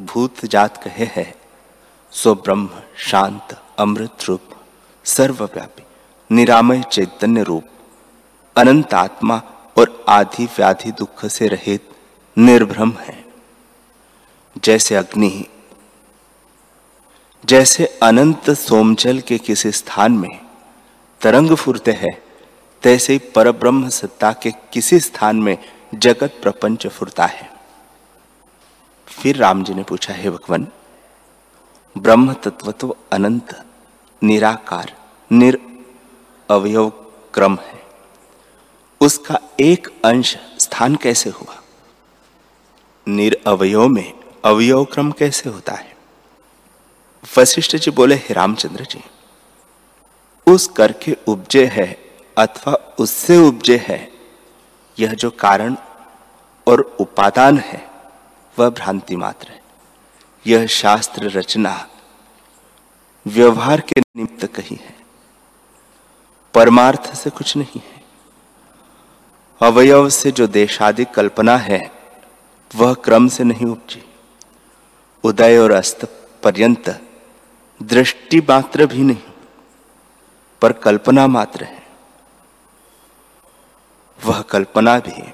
भूत 0.00 0.44
जात 0.44 0.82
कहे 0.82 1.04
हैं, 1.04 1.34
सो 2.10 2.34
ब्रह्म, 2.34 2.70
शांत, 2.96 3.62
अमृत 3.78 4.24
रूप, 4.24 4.42
सर्वव्यापी, 5.04 5.82
निरामय 6.30 6.82
चैतन्य 6.82 7.42
रूप, 7.42 7.64
अनंत 8.56 8.94
आत्मा 8.94 9.42
और 9.78 10.04
आधि 10.08 10.44
व्याधि 10.44 10.92
दुख 10.92 11.26
से 11.26 11.48
रहित, 11.48 11.90
निर्भ्रम 12.38 12.92
है। 12.92 13.24
जैसे 14.64 14.94
अग्नि 14.94 15.46
जैसे 17.48 17.98
अनंत 18.02 18.50
सोमचल 18.50 19.20
के 19.20 19.38
किसी 19.38 19.72
स्थान 19.72 20.12
में 20.12 20.40
तरंग 21.20 21.54
फुरते 21.54 21.92
हैं, 21.92 22.22
तैसे 22.82 23.12
ही 23.12 23.18
परब्रह्म 23.18 23.88
सत्ता 23.88 24.32
के 24.32 24.50
किसी 24.50 25.00
स्थान 25.00 25.36
में 25.36 25.58
जगत 25.94 26.38
प्रपंच 26.42 26.86
फुरता 26.86 27.26
है। 27.26 27.50
फिर 29.06 29.36
राम 29.36 29.64
जी 29.64 29.74
ने 29.74 29.82
पूछा, 29.82 30.14
है 30.14 30.30
भगवान, 30.30 30.68
ब्रह्म 31.98 32.32
तत्व 32.32 32.72
तो 32.72 32.96
अनंत, 33.12 33.64
निराकार, 34.22 34.96
निर 35.32 35.60
अवयव 36.50 36.88
क्रम 37.34 37.58
है। 37.62 37.82
उसका 39.00 39.40
एक 39.60 39.88
अंश 40.04 40.36
स्थान 40.58 40.96
कैसे 40.96 41.30
हुआ? 41.30 41.62
निर 43.08 43.42
अवयव 43.46 43.88
में 43.88 44.12
अवयव 44.44 44.84
क्रम 44.84 45.12
कैसे 45.12 45.50
होता 45.50 45.72
है? 45.72 45.95
वशिष्ठ 47.26 47.76
जी 47.76 47.90
बोले, 47.90 48.14
हे 48.14 48.34
रामचंद्र 48.34 48.84
जी 48.84 49.02
उस 50.46 50.66
कर 50.68 50.92
के 50.92 51.16
उपजे 51.28 51.64
है 51.66 51.86
अथवा 52.36 52.74
उससे 52.98 53.36
उपजे 53.38 53.76
है, 53.78 53.98
यह 54.96 55.14
जो 55.14 55.30
कारण 55.30 55.76
और 56.66 56.80
उपादान 57.00 57.58
है, 57.58 57.82
वह 58.56 58.68
भ्रांति 58.70 59.16
मात्र 59.16 59.48
है। 59.48 59.60
यह 60.46 60.66
शास्त्र 60.66 61.30
रचना 61.30 61.74
व्यवहार 63.26 63.80
के 63.80 64.00
निमित्त 64.00 64.46
कही 64.46 64.76
है, 64.76 64.94
परमार्थ 66.54 67.12
से 67.14 67.30
कुछ 67.30 67.56
नहीं 67.56 67.80
है। 67.80 68.04
अवयव 69.60 70.08
से 70.10 70.30
जो 70.32 70.46
देशादि 70.48 71.04
कल्पना 71.14 71.56
है, 71.58 71.80
वह 72.70 72.94
क्रम 72.94 73.28
से 73.28 73.44
नहीं 73.44 73.66
उपजी। 73.66 74.02
उदय 75.24 75.58
और 75.58 75.70
अस्त 75.72 76.04
पर्यंत 76.42 76.88
दृष्टि 77.82 78.40
मात्र 78.40 78.86
भी 78.86 78.98
नहीं, 78.98 79.32
पर 80.62 80.72
कल्पना 80.72 81.26
मात्र 81.26 81.64
है। 81.64 81.86
वह 84.24 84.42
कल्पना 84.42 84.98
भी 84.98 85.32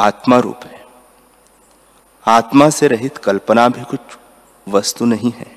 आत्मा 0.00 0.38
रूप 0.38 0.60
है। 0.64 0.84
आत्मा 2.26 2.70
से 2.70 2.88
रहित 2.88 3.18
कल्पना 3.18 3.68
भी 3.68 3.84
कुछ 3.84 4.00
वस्तु 4.68 5.04
नहीं 5.04 5.32
है। 5.32 5.56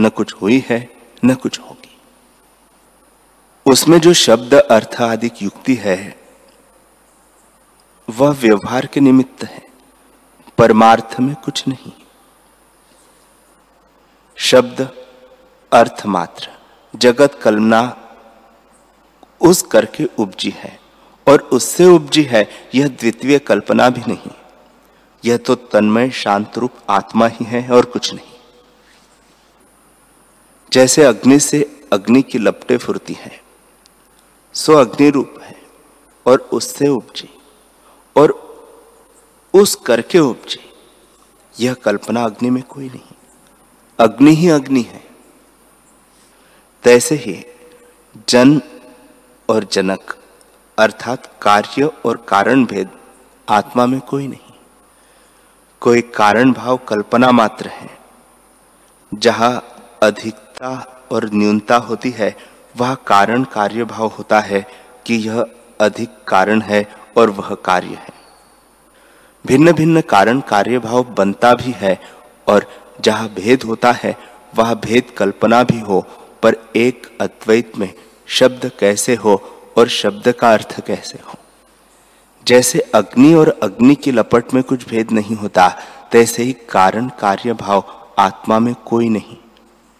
न 0.00 0.08
कुछ 0.08 0.34
हुई 0.34 0.64
है, 0.68 0.88
न 1.24 1.34
कुछ 1.34 1.60
होगी। 1.60 2.00
उसमें 3.66 4.00
जो 4.00 4.12
शब्द, 4.12 4.54
अर्थ 4.54 4.96
आदि 5.00 5.30
युक्ति 5.42 5.74
है, 5.74 6.20
वह 8.10 8.30
व्यवहार 8.30 8.86
के 8.86 9.00
निमित्त 9.00 9.44
है। 9.44 9.62
परमार्थ 10.58 11.20
में 11.20 11.34
कुछ 11.34 11.68
नहीं। 11.68 11.92
शब्द, 14.40 14.80
अर्थ 15.72 16.02
मात्र। 16.06 16.48
जगत 16.94 17.38
कल्पना 17.42 17.80
उस 19.40 19.62
करके 19.62 20.04
उपजी 20.18 20.50
है 20.56 20.78
और 21.26 21.40
उससे 21.52 21.84
उपजी 21.84 22.22
है, 22.22 22.48
यह 22.74 22.88
द्वितीय 22.88 23.38
कल्पना 23.38 23.88
भी 23.90 24.00
नहीं। 24.08 24.30
यह 25.24 25.36
तो 25.36 25.54
तन्मय, 25.54 26.10
शांत 26.10 26.58
रूप, 26.58 26.72
आत्मा 26.90 27.26
ही 27.26 27.44
है 27.44 27.68
और 27.70 27.84
कुछ 27.84 28.12
नहीं। 28.14 28.38
जैसे 30.72 31.04
अग्नि 31.04 31.38
से 31.40 31.62
अग्नि 31.92 32.22
की 32.22 32.38
लपटे 32.38 32.76
फुरती 32.76 33.16
है, 33.20 33.40
सो 34.54 34.74
अग्नि 34.74 35.10
रूप 35.10 35.34
है 35.42 35.56
और 36.26 36.48
उससे 36.52 36.88
उपजी 36.88 37.28
और 38.16 38.30
उस 39.54 39.74
करके 39.74 40.18
उपजी। 40.18 40.60
यह 41.54 41.74
कल्पना 41.74 42.24
अग्नि 42.24 42.50
में 42.50 42.62
कोई 42.62 42.88
नहीं। 42.88 43.14
अग्नि 44.00 44.30
ही 44.30 44.48
अग्नि 44.48 44.80
है। 44.80 45.04
तैसे 46.82 47.14
ही 47.14 47.44
जन 48.28 48.62
और 49.48 49.66
जनक, 49.72 50.16
अर्थात 50.78 51.38
कार्य 51.42 51.84
और 51.84 52.16
कारण 52.28 52.64
भेद 52.64 52.88
आत्मा 53.48 53.86
में 53.86 54.00
कोई 54.00 54.28
नहीं। 54.28 54.52
कोई 55.80 56.00
कारण 56.00 56.52
भाव 56.52 56.76
कल्पना 56.76 57.30
मात्र 57.30 57.68
है। 57.68 57.98
जहाँ 59.14 59.76
अधिकता 60.02 61.02
और 61.12 61.30
न्यूनता 61.34 61.76
होती 61.76 62.10
है, 62.10 62.36
वह 62.76 62.94
कारण 62.94 63.44
कार्य 63.44 63.84
भाव 63.84 64.06
होता 64.06 64.40
है 64.40 64.66
कि 65.06 65.14
यह 65.14 65.46
अधिक 65.80 66.24
कारण 66.28 66.60
है 66.60 66.88
और 67.16 67.30
वह 67.30 67.54
कार्य 67.54 67.88
है। 67.88 68.20
भिन्न 69.46 69.72
भिन्न 69.72 70.00
कारण 70.00 70.40
कार्य 70.40 70.78
भाव 70.78 71.04
बनता 71.04 71.54
भी 71.54 71.70
है 71.70 72.00
और 72.48 72.66
जहाँ 73.00 73.28
भेद 73.28 73.62
होता 73.62 73.92
है, 73.92 74.18
वह 74.54 74.74
भेद 74.74 75.10
कल्पना 75.16 75.62
भी 75.62 75.80
हो, 75.80 76.06
पर 76.42 76.56
एक 76.76 77.18
अद्वैत 77.20 77.78
में 77.78 77.94
शब्द 78.26 78.70
कैसे 78.78 79.14
हो 79.14 79.42
और 79.78 79.88
शब्द 79.88 80.32
का 80.32 80.52
अर्थ 80.52 80.86
कैसे 80.86 81.18
हो? 81.28 81.34
जैसे 82.46 82.78
अग्नि 82.78 83.34
और 83.34 83.60
अग्नि 83.62 83.94
की 83.94 84.10
लपट 84.10 84.54
में 84.54 84.62
कुछ 84.62 84.88
भेद 84.88 85.10
नहीं 85.10 85.36
होता, 85.36 85.80
तैसे 86.12 86.42
ही 86.42 86.52
कारण, 86.52 87.08
कार्य, 87.08 87.52
भाव 87.52 88.08
आत्मा 88.18 88.58
में 88.58 88.74
कोई 88.74 89.08
नहीं। 89.08 89.36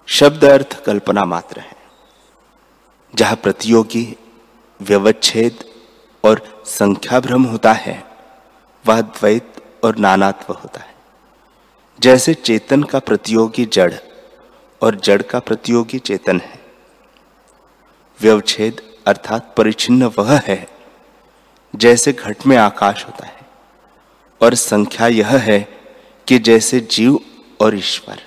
शब्द 0.07 0.45
अर्थ 0.45 0.85
कल्पना 0.85 1.25
मात्र 1.25 1.61
है। 1.61 1.77
जहाँ 3.15 3.37
प्रतियोगी, 3.37 4.17
व्यवच्छेद 4.83 5.65
और 6.25 6.63
संख्या 6.67 7.21
भ्रम 7.21 7.43
होता 7.43 7.73
है, 7.73 8.05
वह 8.87 9.01
द्वैत 9.01 9.55
और 9.85 9.97
नानात्व 9.97 10.53
होता 10.53 10.81
है। 10.81 10.90
जैसे 12.03 12.35
चेतन 12.35 12.83
का 12.83 12.99
प्रतियोगी 12.99 13.65
जड़ 13.67 13.93
और 14.83 14.97
जड़ 14.97 15.23
का 15.23 15.39
प्रतियोगी 15.39 15.99
चेतन 15.99 16.41
है। 16.41 16.59
व्यवच्छेद 18.21 18.81
अर्थात 19.07 19.55
परिचिन्न 19.57 20.11
वह 20.19 20.33
है 20.39 20.67
जैसे 21.75 22.13
घट 22.13 22.47
में 22.47 22.57
आकाश 22.57 23.05
होता 23.05 23.27
है 23.27 23.47
और 24.41 24.55
संख्या 24.55 25.07
यह 25.07 25.37
है 25.39 25.61
कि 26.29 26.39
जैसे 26.39 26.81
जीव 26.81 27.19
और 27.61 27.77
ईश्वर। 27.79 28.23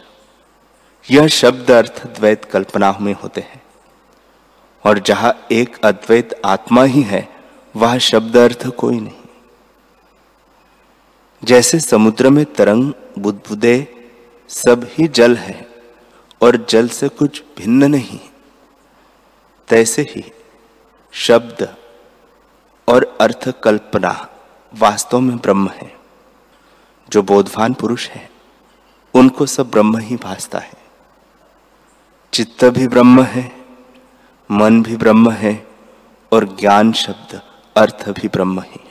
यह 1.12 1.28
शब्द 1.28 1.72
अर्थ 1.72 2.06
द्वैत 2.08 2.46
कल्पना 2.46 2.98
में 3.02 3.14
होते 3.14 3.42
हैं 3.42 3.62
और 4.86 5.00
जहाँ 5.00 5.34
एक 5.52 5.80
अद्वैत 5.86 6.42
आत्मा 6.46 6.84
ही 6.84 7.02
है, 7.02 7.28
वह 7.76 7.98
शब्द 7.98 8.38
अर्थ 8.38 8.68
कोई 8.68 9.00
नहीं। 9.00 9.23
जैसे 11.44 11.80
समुद्र 11.80 12.30
में 12.30 12.46
तरंग, 12.46 12.94
बुदबुदे, 13.20 13.88
सब 14.50 14.88
ही 14.94 15.08
जल 15.08 15.36
है 15.36 15.68
और 16.42 16.66
जल 16.70 16.88
से 16.88 17.08
कुछ 17.08 17.44
भिन्न 17.58 17.84
नहीं। 17.84 18.20
तैसे 19.68 20.02
ही 20.02 20.32
शब्द 21.12 21.76
और 22.88 23.18
अर्थ 23.22 23.62
कल्पना 23.64 24.30
वास्तव 24.74 25.20
में 25.20 25.38
ब्रह्म 25.38 25.70
है। 25.70 25.96
जो 27.10 27.24
बोधवान 27.24 27.74
पुरुष 27.74 28.10
है, 28.10 28.30
उनको 29.14 29.46
सब 29.46 29.70
ब्रह्म 29.70 29.98
ही 29.98 30.16
भासता 30.16 30.60
है। 30.60 30.74
चित्त 32.34 32.66
भी 32.66 32.88
ब्रह्म 32.88 33.24
है, 33.24 33.66
मन 34.52 34.84
भी 34.84 34.98
ब्रह्म 34.98 35.32
है 35.32 35.68
और 36.34 36.46
ज्ञान 36.46 36.94
शब्द, 36.94 37.42
अर्थ 37.78 38.10
भी 38.10 38.28
ब्रह्म 38.28 38.60
है। 38.60 38.83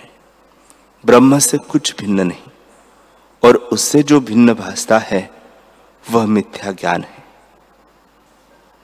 ब्रह्म 1.07 1.39
से 1.39 1.59
कुछ 1.59 1.97
भिन्न 2.01 2.21
नहीं, 2.21 2.51
और 3.45 3.57
उससे 3.57 4.03
जो 4.03 4.21
भिन्न 4.21 4.55
भासता 4.55 4.99
है, 4.99 5.31
वह 6.11 6.27
मिथ्या 6.27 6.73
ज्ञान 6.73 7.03
है। 7.03 7.25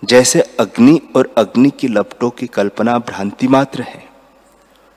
जैसे 0.05 0.41
अग्नि 0.41 1.01
और 1.17 1.35
अग्नि 1.39 1.71
की 1.71 1.89
लपटों 1.89 2.31
की 2.31 2.47
कल्पना 2.47 2.99
भ्रांति 2.99 3.49
मात्र 3.49 3.83
है, 3.83 4.09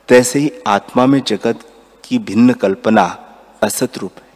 तैसे 0.08 0.40
ही 0.40 0.52
आत्मा 0.68 1.06
में 1.06 1.24
जगत 1.24 1.60
की 2.04 2.20
भिन्न 2.20 2.54
कल्पना 2.54 3.34
असत 3.64 3.98
रूप 3.98 4.14
है। 4.18 4.32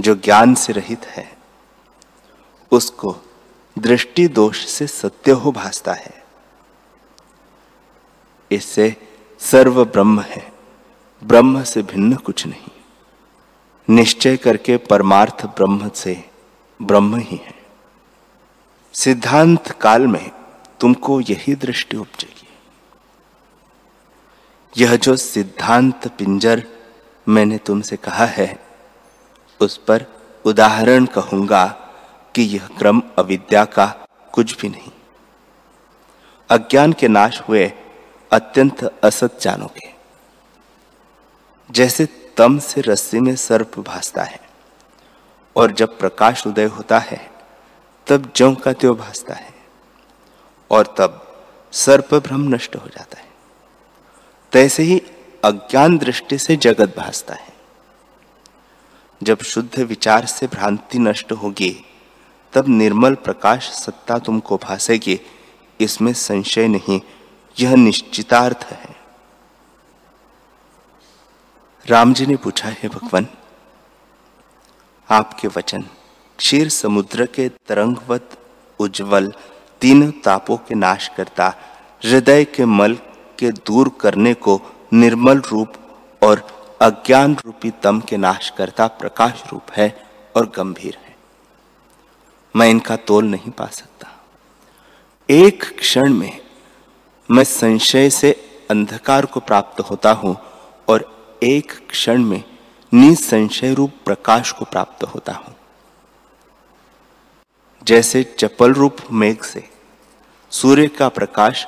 जो 0.00 0.14
ज्ञान 0.14 0.54
से 0.54 0.72
रहित 0.72 1.06
है, 1.06 1.36
उसको 2.70 3.16
दृष्टि 3.78 4.28
दोष 4.28 4.66
से 4.66 4.86
सत्य 4.86 5.32
हो 5.32 5.52
भासता 5.52 5.92
है। 5.92 6.22
इससे 8.50 8.96
सर्व 9.40 9.84
ब्रह्म 9.84 10.20
है। 10.20 10.57
ब्रह्म 11.24 11.62
से 11.62 11.82
भिन्न 11.82 12.16
कुछ 12.16 12.46
नहीं। 12.46 12.70
निश्चय 13.94 14.36
करके 14.36 14.76
परमार्थ 14.76 15.46
ब्रह्म 15.46 15.88
से 15.88 16.30
ब्रह्म 16.82 17.16
ही 17.16 17.36
है। 17.36 17.54
सिद्धांत 18.92 19.68
काल 19.68 20.06
में 20.06 20.30
तुमको 20.80 21.20
यही 21.20 21.54
दृष्टि 21.54 21.96
उपजेगी। 21.96 22.48
यह 24.76 24.96
जो 24.96 25.16
सिद्धांत 25.16 26.08
पिंजर 26.08 26.64
मैंने 27.28 27.58
तुमसे 27.58 27.96
कहा 27.96 28.24
है, 28.24 28.58
उस 29.60 29.76
पर 29.76 30.06
उदाहरण 30.44 31.06
कहूँगा 31.06 31.66
कि 32.34 32.42
यह 32.42 32.66
क्रम 32.78 33.02
अविद्या 33.18 33.64
का 33.64 34.06
कुछ 34.32 34.60
भी 34.60 34.68
नहीं। 34.68 34.92
अज्ञान 36.50 36.92
के 36.92 37.08
नाश 37.08 37.40
हुए 37.40 37.72
अत्यंत 38.32 38.84
असत 38.84 39.38
जानोगे 39.40 39.97
जैसे 41.70 42.08
तम 42.36 42.58
से 42.58 42.80
रस्सी 42.80 43.20
में 43.20 43.36
सर्प 43.36 43.78
भासता 43.78 44.22
है, 44.22 44.40
और 45.56 45.72
जब 45.72 45.98
प्रकाश 45.98 46.46
उदय 46.46 46.64
होता 46.64 46.98
है, 46.98 47.30
तब 48.06 48.32
ज्यो 48.36 48.54
का 48.54 48.72
त्यो 48.72 48.94
भासता 48.94 49.34
है, 49.34 49.54
और 50.70 50.94
तब 50.98 51.24
सर्प 51.72 52.14
भ्रम 52.14 52.40
नष्ट 52.54 52.76
हो 52.76 52.86
जाता 52.86 53.20
है। 53.20 53.28
तैसे 54.52 54.82
ही 54.82 55.02
अज्ञान 55.44 55.98
दृष्टि 55.98 56.38
से 56.38 56.56
जगत 56.56 56.94
भासता 56.98 57.34
है। 57.34 57.52
जब 59.22 59.42
शुद्ध 59.42 59.80
विचार 59.80 60.26
से 60.26 60.46
भ्रांति 60.46 60.98
नष्ट 60.98 61.32
होगी, 61.32 61.84
तब 62.52 62.68
निर्मल 62.68 63.14
प्रकाश 63.14 63.70
सत्ता 63.70 64.18
तुमको 64.18 64.56
भासेगी। 64.56 65.20
इसमें 65.80 66.12
संशय 66.12 66.68
नहीं, 66.68 67.00
यह 67.60 67.74
निश्चितार्थ 67.74 68.66
है। 68.70 68.87
राम 71.88 72.12
जी 72.14 72.24
ने 72.26 72.34
पूछा, 72.36 72.68
है 72.68 72.88
भगवान, 72.88 73.26
आपके 75.08 75.48
वचन 75.48 75.84
क्षीर 76.38 76.68
समुद्र 76.68 77.26
के 77.26 77.48
तरंगवत 77.48 78.36
उज्जवल 78.80 79.32
तीन 79.80 80.10
तापों 80.24 80.56
के 80.56 80.74
नाश 80.74 81.08
करता 81.16 81.46
हृदय 82.04 82.44
के 82.44 82.64
मल 82.64 82.94
के 83.38 83.50
दूर 83.66 83.90
करने 84.00 84.32
को 84.34 84.60
निर्मल 84.92 85.38
रूप 85.46 85.72
और 86.22 86.42
अज्ञान 86.82 87.36
रूपी 87.44 87.70
तम 87.82 88.00
के 88.00 88.16
नाश 88.16 88.50
करता 88.50 88.86
प्रकाश 88.86 89.42
रूप 89.52 89.70
है 89.76 89.88
और 90.36 90.52
गंभीर 90.56 90.98
है। 91.04 91.16
मैं 92.54 92.68
इनका 92.70 92.96
तोल 92.96 93.24
नहीं 93.24 93.50
पा 93.50 93.66
सकता। 93.66 94.08
एक 95.28 95.64
क्षण 95.78 96.12
में 96.14 96.40
मैं 97.28 97.44
संशय 97.44 98.10
से 98.10 98.32
अंधकार 98.70 99.26
को 99.26 99.40
प्राप्त 99.40 99.80
होता 99.80 100.12
हूँ 100.12 100.36
एक 101.42 101.72
क्षण 101.88 102.22
में 102.22 102.44
निसंशय 102.94 103.74
रूप 103.74 103.92
प्रकाश 104.04 104.52
को 104.52 104.64
प्राप्त 104.64 105.04
होता 105.04 105.32
हूँ। 105.32 105.54
जैसे 107.84 108.22
चपल 108.38 108.72
रूप 108.72 108.96
मेघ 109.12 109.42
से, 109.42 109.68
सूर्य 110.50 110.88
का 110.88 111.08
प्रकाश 111.08 111.66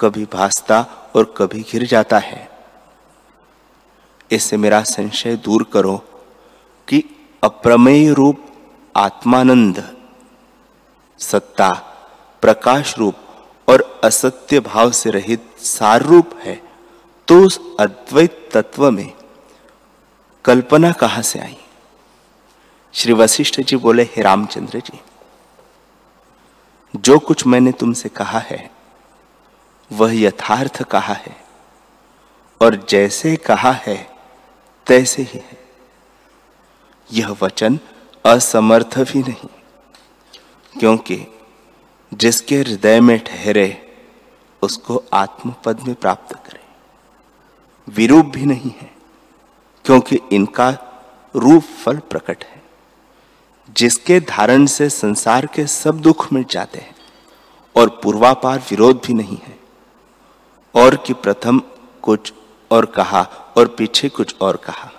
कभी 0.00 0.24
भासता 0.24 0.80
और 1.16 1.34
कभी 1.36 1.62
घिर 1.62 1.86
जाता 1.86 2.18
है। 2.18 2.48
इससे 4.30 4.56
मेरा 4.56 4.82
संशय 4.82 5.36
दूर 5.36 5.62
करो 5.72 5.96
कि 6.88 7.02
अप्रमेय 7.42 8.12
रूप 8.12 8.46
आत्मानंद, 8.96 9.96
सत्ता, 11.18 11.72
प्रकाश 12.42 12.98
रूप 12.98 13.14
और 13.68 14.00
असत्य 14.04 14.60
भाव 14.60 14.90
से 14.90 15.10
रहित 15.10 15.50
सार 15.58 16.02
रूप 16.02 16.30
है। 16.42 16.65
तो 17.28 17.46
उस 17.46 17.60
अद्वैत 17.80 18.48
तत्व 18.52 18.90
में 18.90 19.12
कल्पना 20.44 20.92
कहाँ 20.92 21.22
से 21.22 21.38
आई? 21.38 21.56
श्री 22.94 23.12
वशिष्ठ 23.12 23.60
जी 23.60 23.76
बोले, 23.76 24.02
हे 24.02 24.22
रामचंद्र 24.22 24.80
जी, 24.80 25.00
जो 26.94 27.18
कुछ 27.18 27.46
मैंने 27.46 27.72
तुमसे 27.72 28.08
कहा 28.08 28.38
है, 28.38 28.70
वह 29.92 30.20
यथार्थ 30.20 30.82
कहा 30.82 31.12
है, 31.12 31.36
और 32.60 32.86
जैसे 32.88 33.36
कहा 33.36 33.72
है, 33.72 33.96
तैसे 34.86 35.22
ही 35.22 35.38
है। 35.38 35.64
यह 37.10 37.36
वचन 37.42 37.78
असमर्थ 38.24 38.98
भी 38.98 39.22
नहीं, 39.22 39.48
क्योंकि 40.80 41.26
जिसके 42.14 42.56
हृदय 42.56 43.00
में 43.00 43.18
ठहरे, 43.18 43.68
उसको 44.62 45.02
आत्मपद 45.12 45.80
में 45.80 45.94
प्राप्त 45.94 46.34
करे। 46.34 46.65
विरूप 47.88 48.26
भी 48.26 48.46
नहीं 48.46 48.70
है, 48.80 48.92
क्योंकि 49.84 50.18
इनका 50.32 50.70
रूप 51.36 51.62
फल 51.62 51.98
प्रकट 51.98 52.44
है। 52.44 52.62
जिसके 53.70 54.20
धारण 54.20 54.66
से 54.66 54.90
संसार 54.90 55.46
के 55.46 55.66
सब 55.66 56.00
दुख 56.00 56.32
मिट 56.32 56.50
जाते 56.50 56.78
हैं 56.78 56.96
और 57.76 58.00
पूर्वापार 58.02 58.58
विरोध 58.58 59.02
भी 59.06 59.14
नहीं 59.14 59.38
है। 59.42 59.58
और 60.74 60.96
कि 60.96 61.14
प्रथम 61.14 61.62
कुछ 62.02 62.32
और 62.70 62.86
कहा 62.86 63.20
और 63.56 63.68
पीछे 63.68 64.08
कुछ 64.08 64.36
और 64.40 64.56
कहा। 64.56 64.90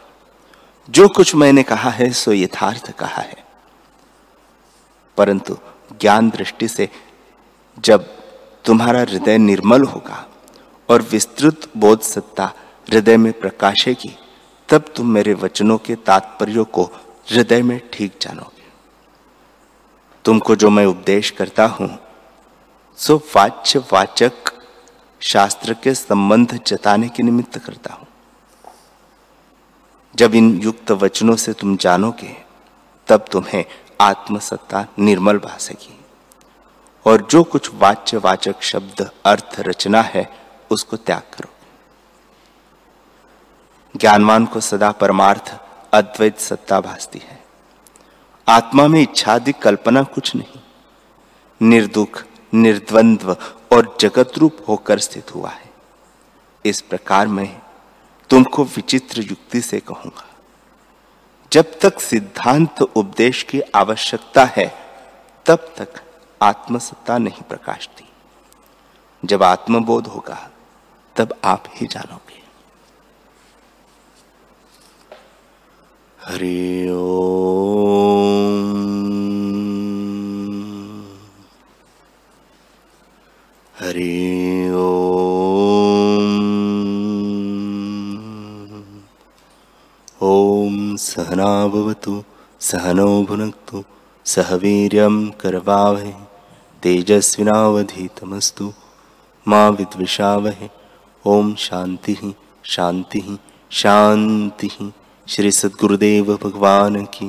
जो 0.89 1.07
कुछ 1.07 1.35
मैंने 1.35 1.63
कहा 1.63 1.89
है, 1.89 2.11
सो 2.11 2.33
यथार्थ 2.33 2.91
कहा 2.91 3.21
है। 3.21 3.45
परंतु 5.17 5.57
ज्ञान 6.01 6.29
दृष्टि 6.29 6.67
से 6.67 6.89
जब 7.79 8.01
तुम्हारा 8.65 8.99
हृदय 8.99 9.37
निर्मल 9.37 9.83
होगा 9.83 10.29
और 10.89 11.01
विस्तृत 11.01 11.71
बोध 11.77 12.01
सत्ता 12.01 12.53
हृदय 12.89 13.17
में 13.17 13.33
प्रकाशेगी, 13.33 14.17
तब 14.69 14.85
तुम 14.95 15.07
मेरे 15.07 15.33
वचनों 15.33 15.77
के 15.77 15.95
तात्पर्यों 15.95 16.65
को 16.65 16.83
हृदय 17.31 17.61
में 17.61 17.81
ठीक 17.93 18.19
जानोगे। 18.21 18.65
तुमको 20.25 20.55
जो 20.55 20.69
मैं 20.69 20.85
उपदेश 20.85 21.29
करता 21.29 21.65
हूँ, 21.65 21.99
सो 22.97 23.17
वाच्य 23.35 23.79
वाचक 23.79 24.31
शास्त्र 25.21 25.73
के 25.73 25.93
संबंध 25.93 26.59
जताने 26.67 27.09
के 27.09 27.23
निमित्त 27.23 27.57
करता 27.57 27.93
हूँ। 27.93 28.07
जब 30.15 30.35
इन 30.35 30.61
युक्त 30.61 30.91
वचनों 30.91 31.35
से 31.35 31.53
तुम 31.53 31.77
जानोगे, 31.77 32.37
तब 33.07 33.25
तुम्हें 33.31 33.65
आत्मसत्ता 34.01 34.87
निर्मल 34.99 35.37
भासेगी। 35.37 35.99
और 37.05 37.27
जो 37.31 37.43
कुछ 37.43 37.73
वाच्य 37.73 38.17
वाचक 38.17 38.61
शब्द, 38.61 39.11
अर्थ, 39.25 39.55
रचना 39.59 40.01
है, 40.01 40.29
उसको 40.71 40.97
त्याग 40.97 41.21
करो। 41.21 41.49
ज्ञानवान 43.95 44.45
को 44.45 44.59
सदा 44.59 44.91
परमार्थ, 44.91 45.57
अद्वैत 45.93 46.39
सत्ता 46.39 46.81
भासती 46.81 47.19
है। 47.19 47.43
आत्मा 48.47 48.87
में 48.87 49.01
इच्छादि 49.01 49.51
कल्पना 49.51 50.03
कुछ 50.03 50.35
नहीं। 50.35 50.59
निर्दुख, 51.61 52.23
निर्द्वंद्व 52.53 53.37
और 53.71 53.97
जगत 54.01 54.31
रूप 54.37 54.57
होकर 54.67 54.99
स्थित 54.99 55.35
हुआ 55.35 55.49
है। 55.49 55.73
इस 56.65 56.81
प्रकार 56.81 57.27
मैं 57.27 57.61
तुमको 58.29 58.63
विचित्र 58.63 59.21
युक्ति 59.21 59.61
से 59.61 59.79
कहूँगा। 59.79 60.29
जब 61.53 61.79
तक 61.79 61.99
सिद्धांत 61.99 62.81
उपदेश 62.81 63.43
की 63.43 63.61
आवश्यकता 63.61 64.45
है, 64.45 64.75
तब 65.45 65.73
तक 65.77 66.01
आत्मसत्ता 66.41 67.17
नहीं 67.17 67.41
प्रकाशती। 67.41 68.09
जब 69.25 69.43
आत्मबोध 69.43 70.07
होगा, 70.07 70.49
तब 71.15 71.35
आप 71.43 71.63
ही 71.69 71.87
जानोगे। 71.87 72.46
हरि 76.29 76.87
हरि 83.81 84.15
ॐ 90.23 90.95
सहनाभवतु 91.03 92.15
सहनौ 92.69 93.07
भुनक्तु 93.29 93.83
सह 94.25 94.53
वीर्यं 94.63 95.17
करवावहे 95.41 96.13
तेजस्विनावधीतमस्तु 96.83 98.71
मा 99.47 99.67
विद्विषावहे, 99.79 100.69
ओम 101.25 101.55
शांति 101.67 102.17
शांति 102.75 103.23
शांति 103.81 104.71
श्री 105.29 105.51
सदगुरुदेव 105.51 106.35
भगवान 106.43 107.03
की 107.05 107.25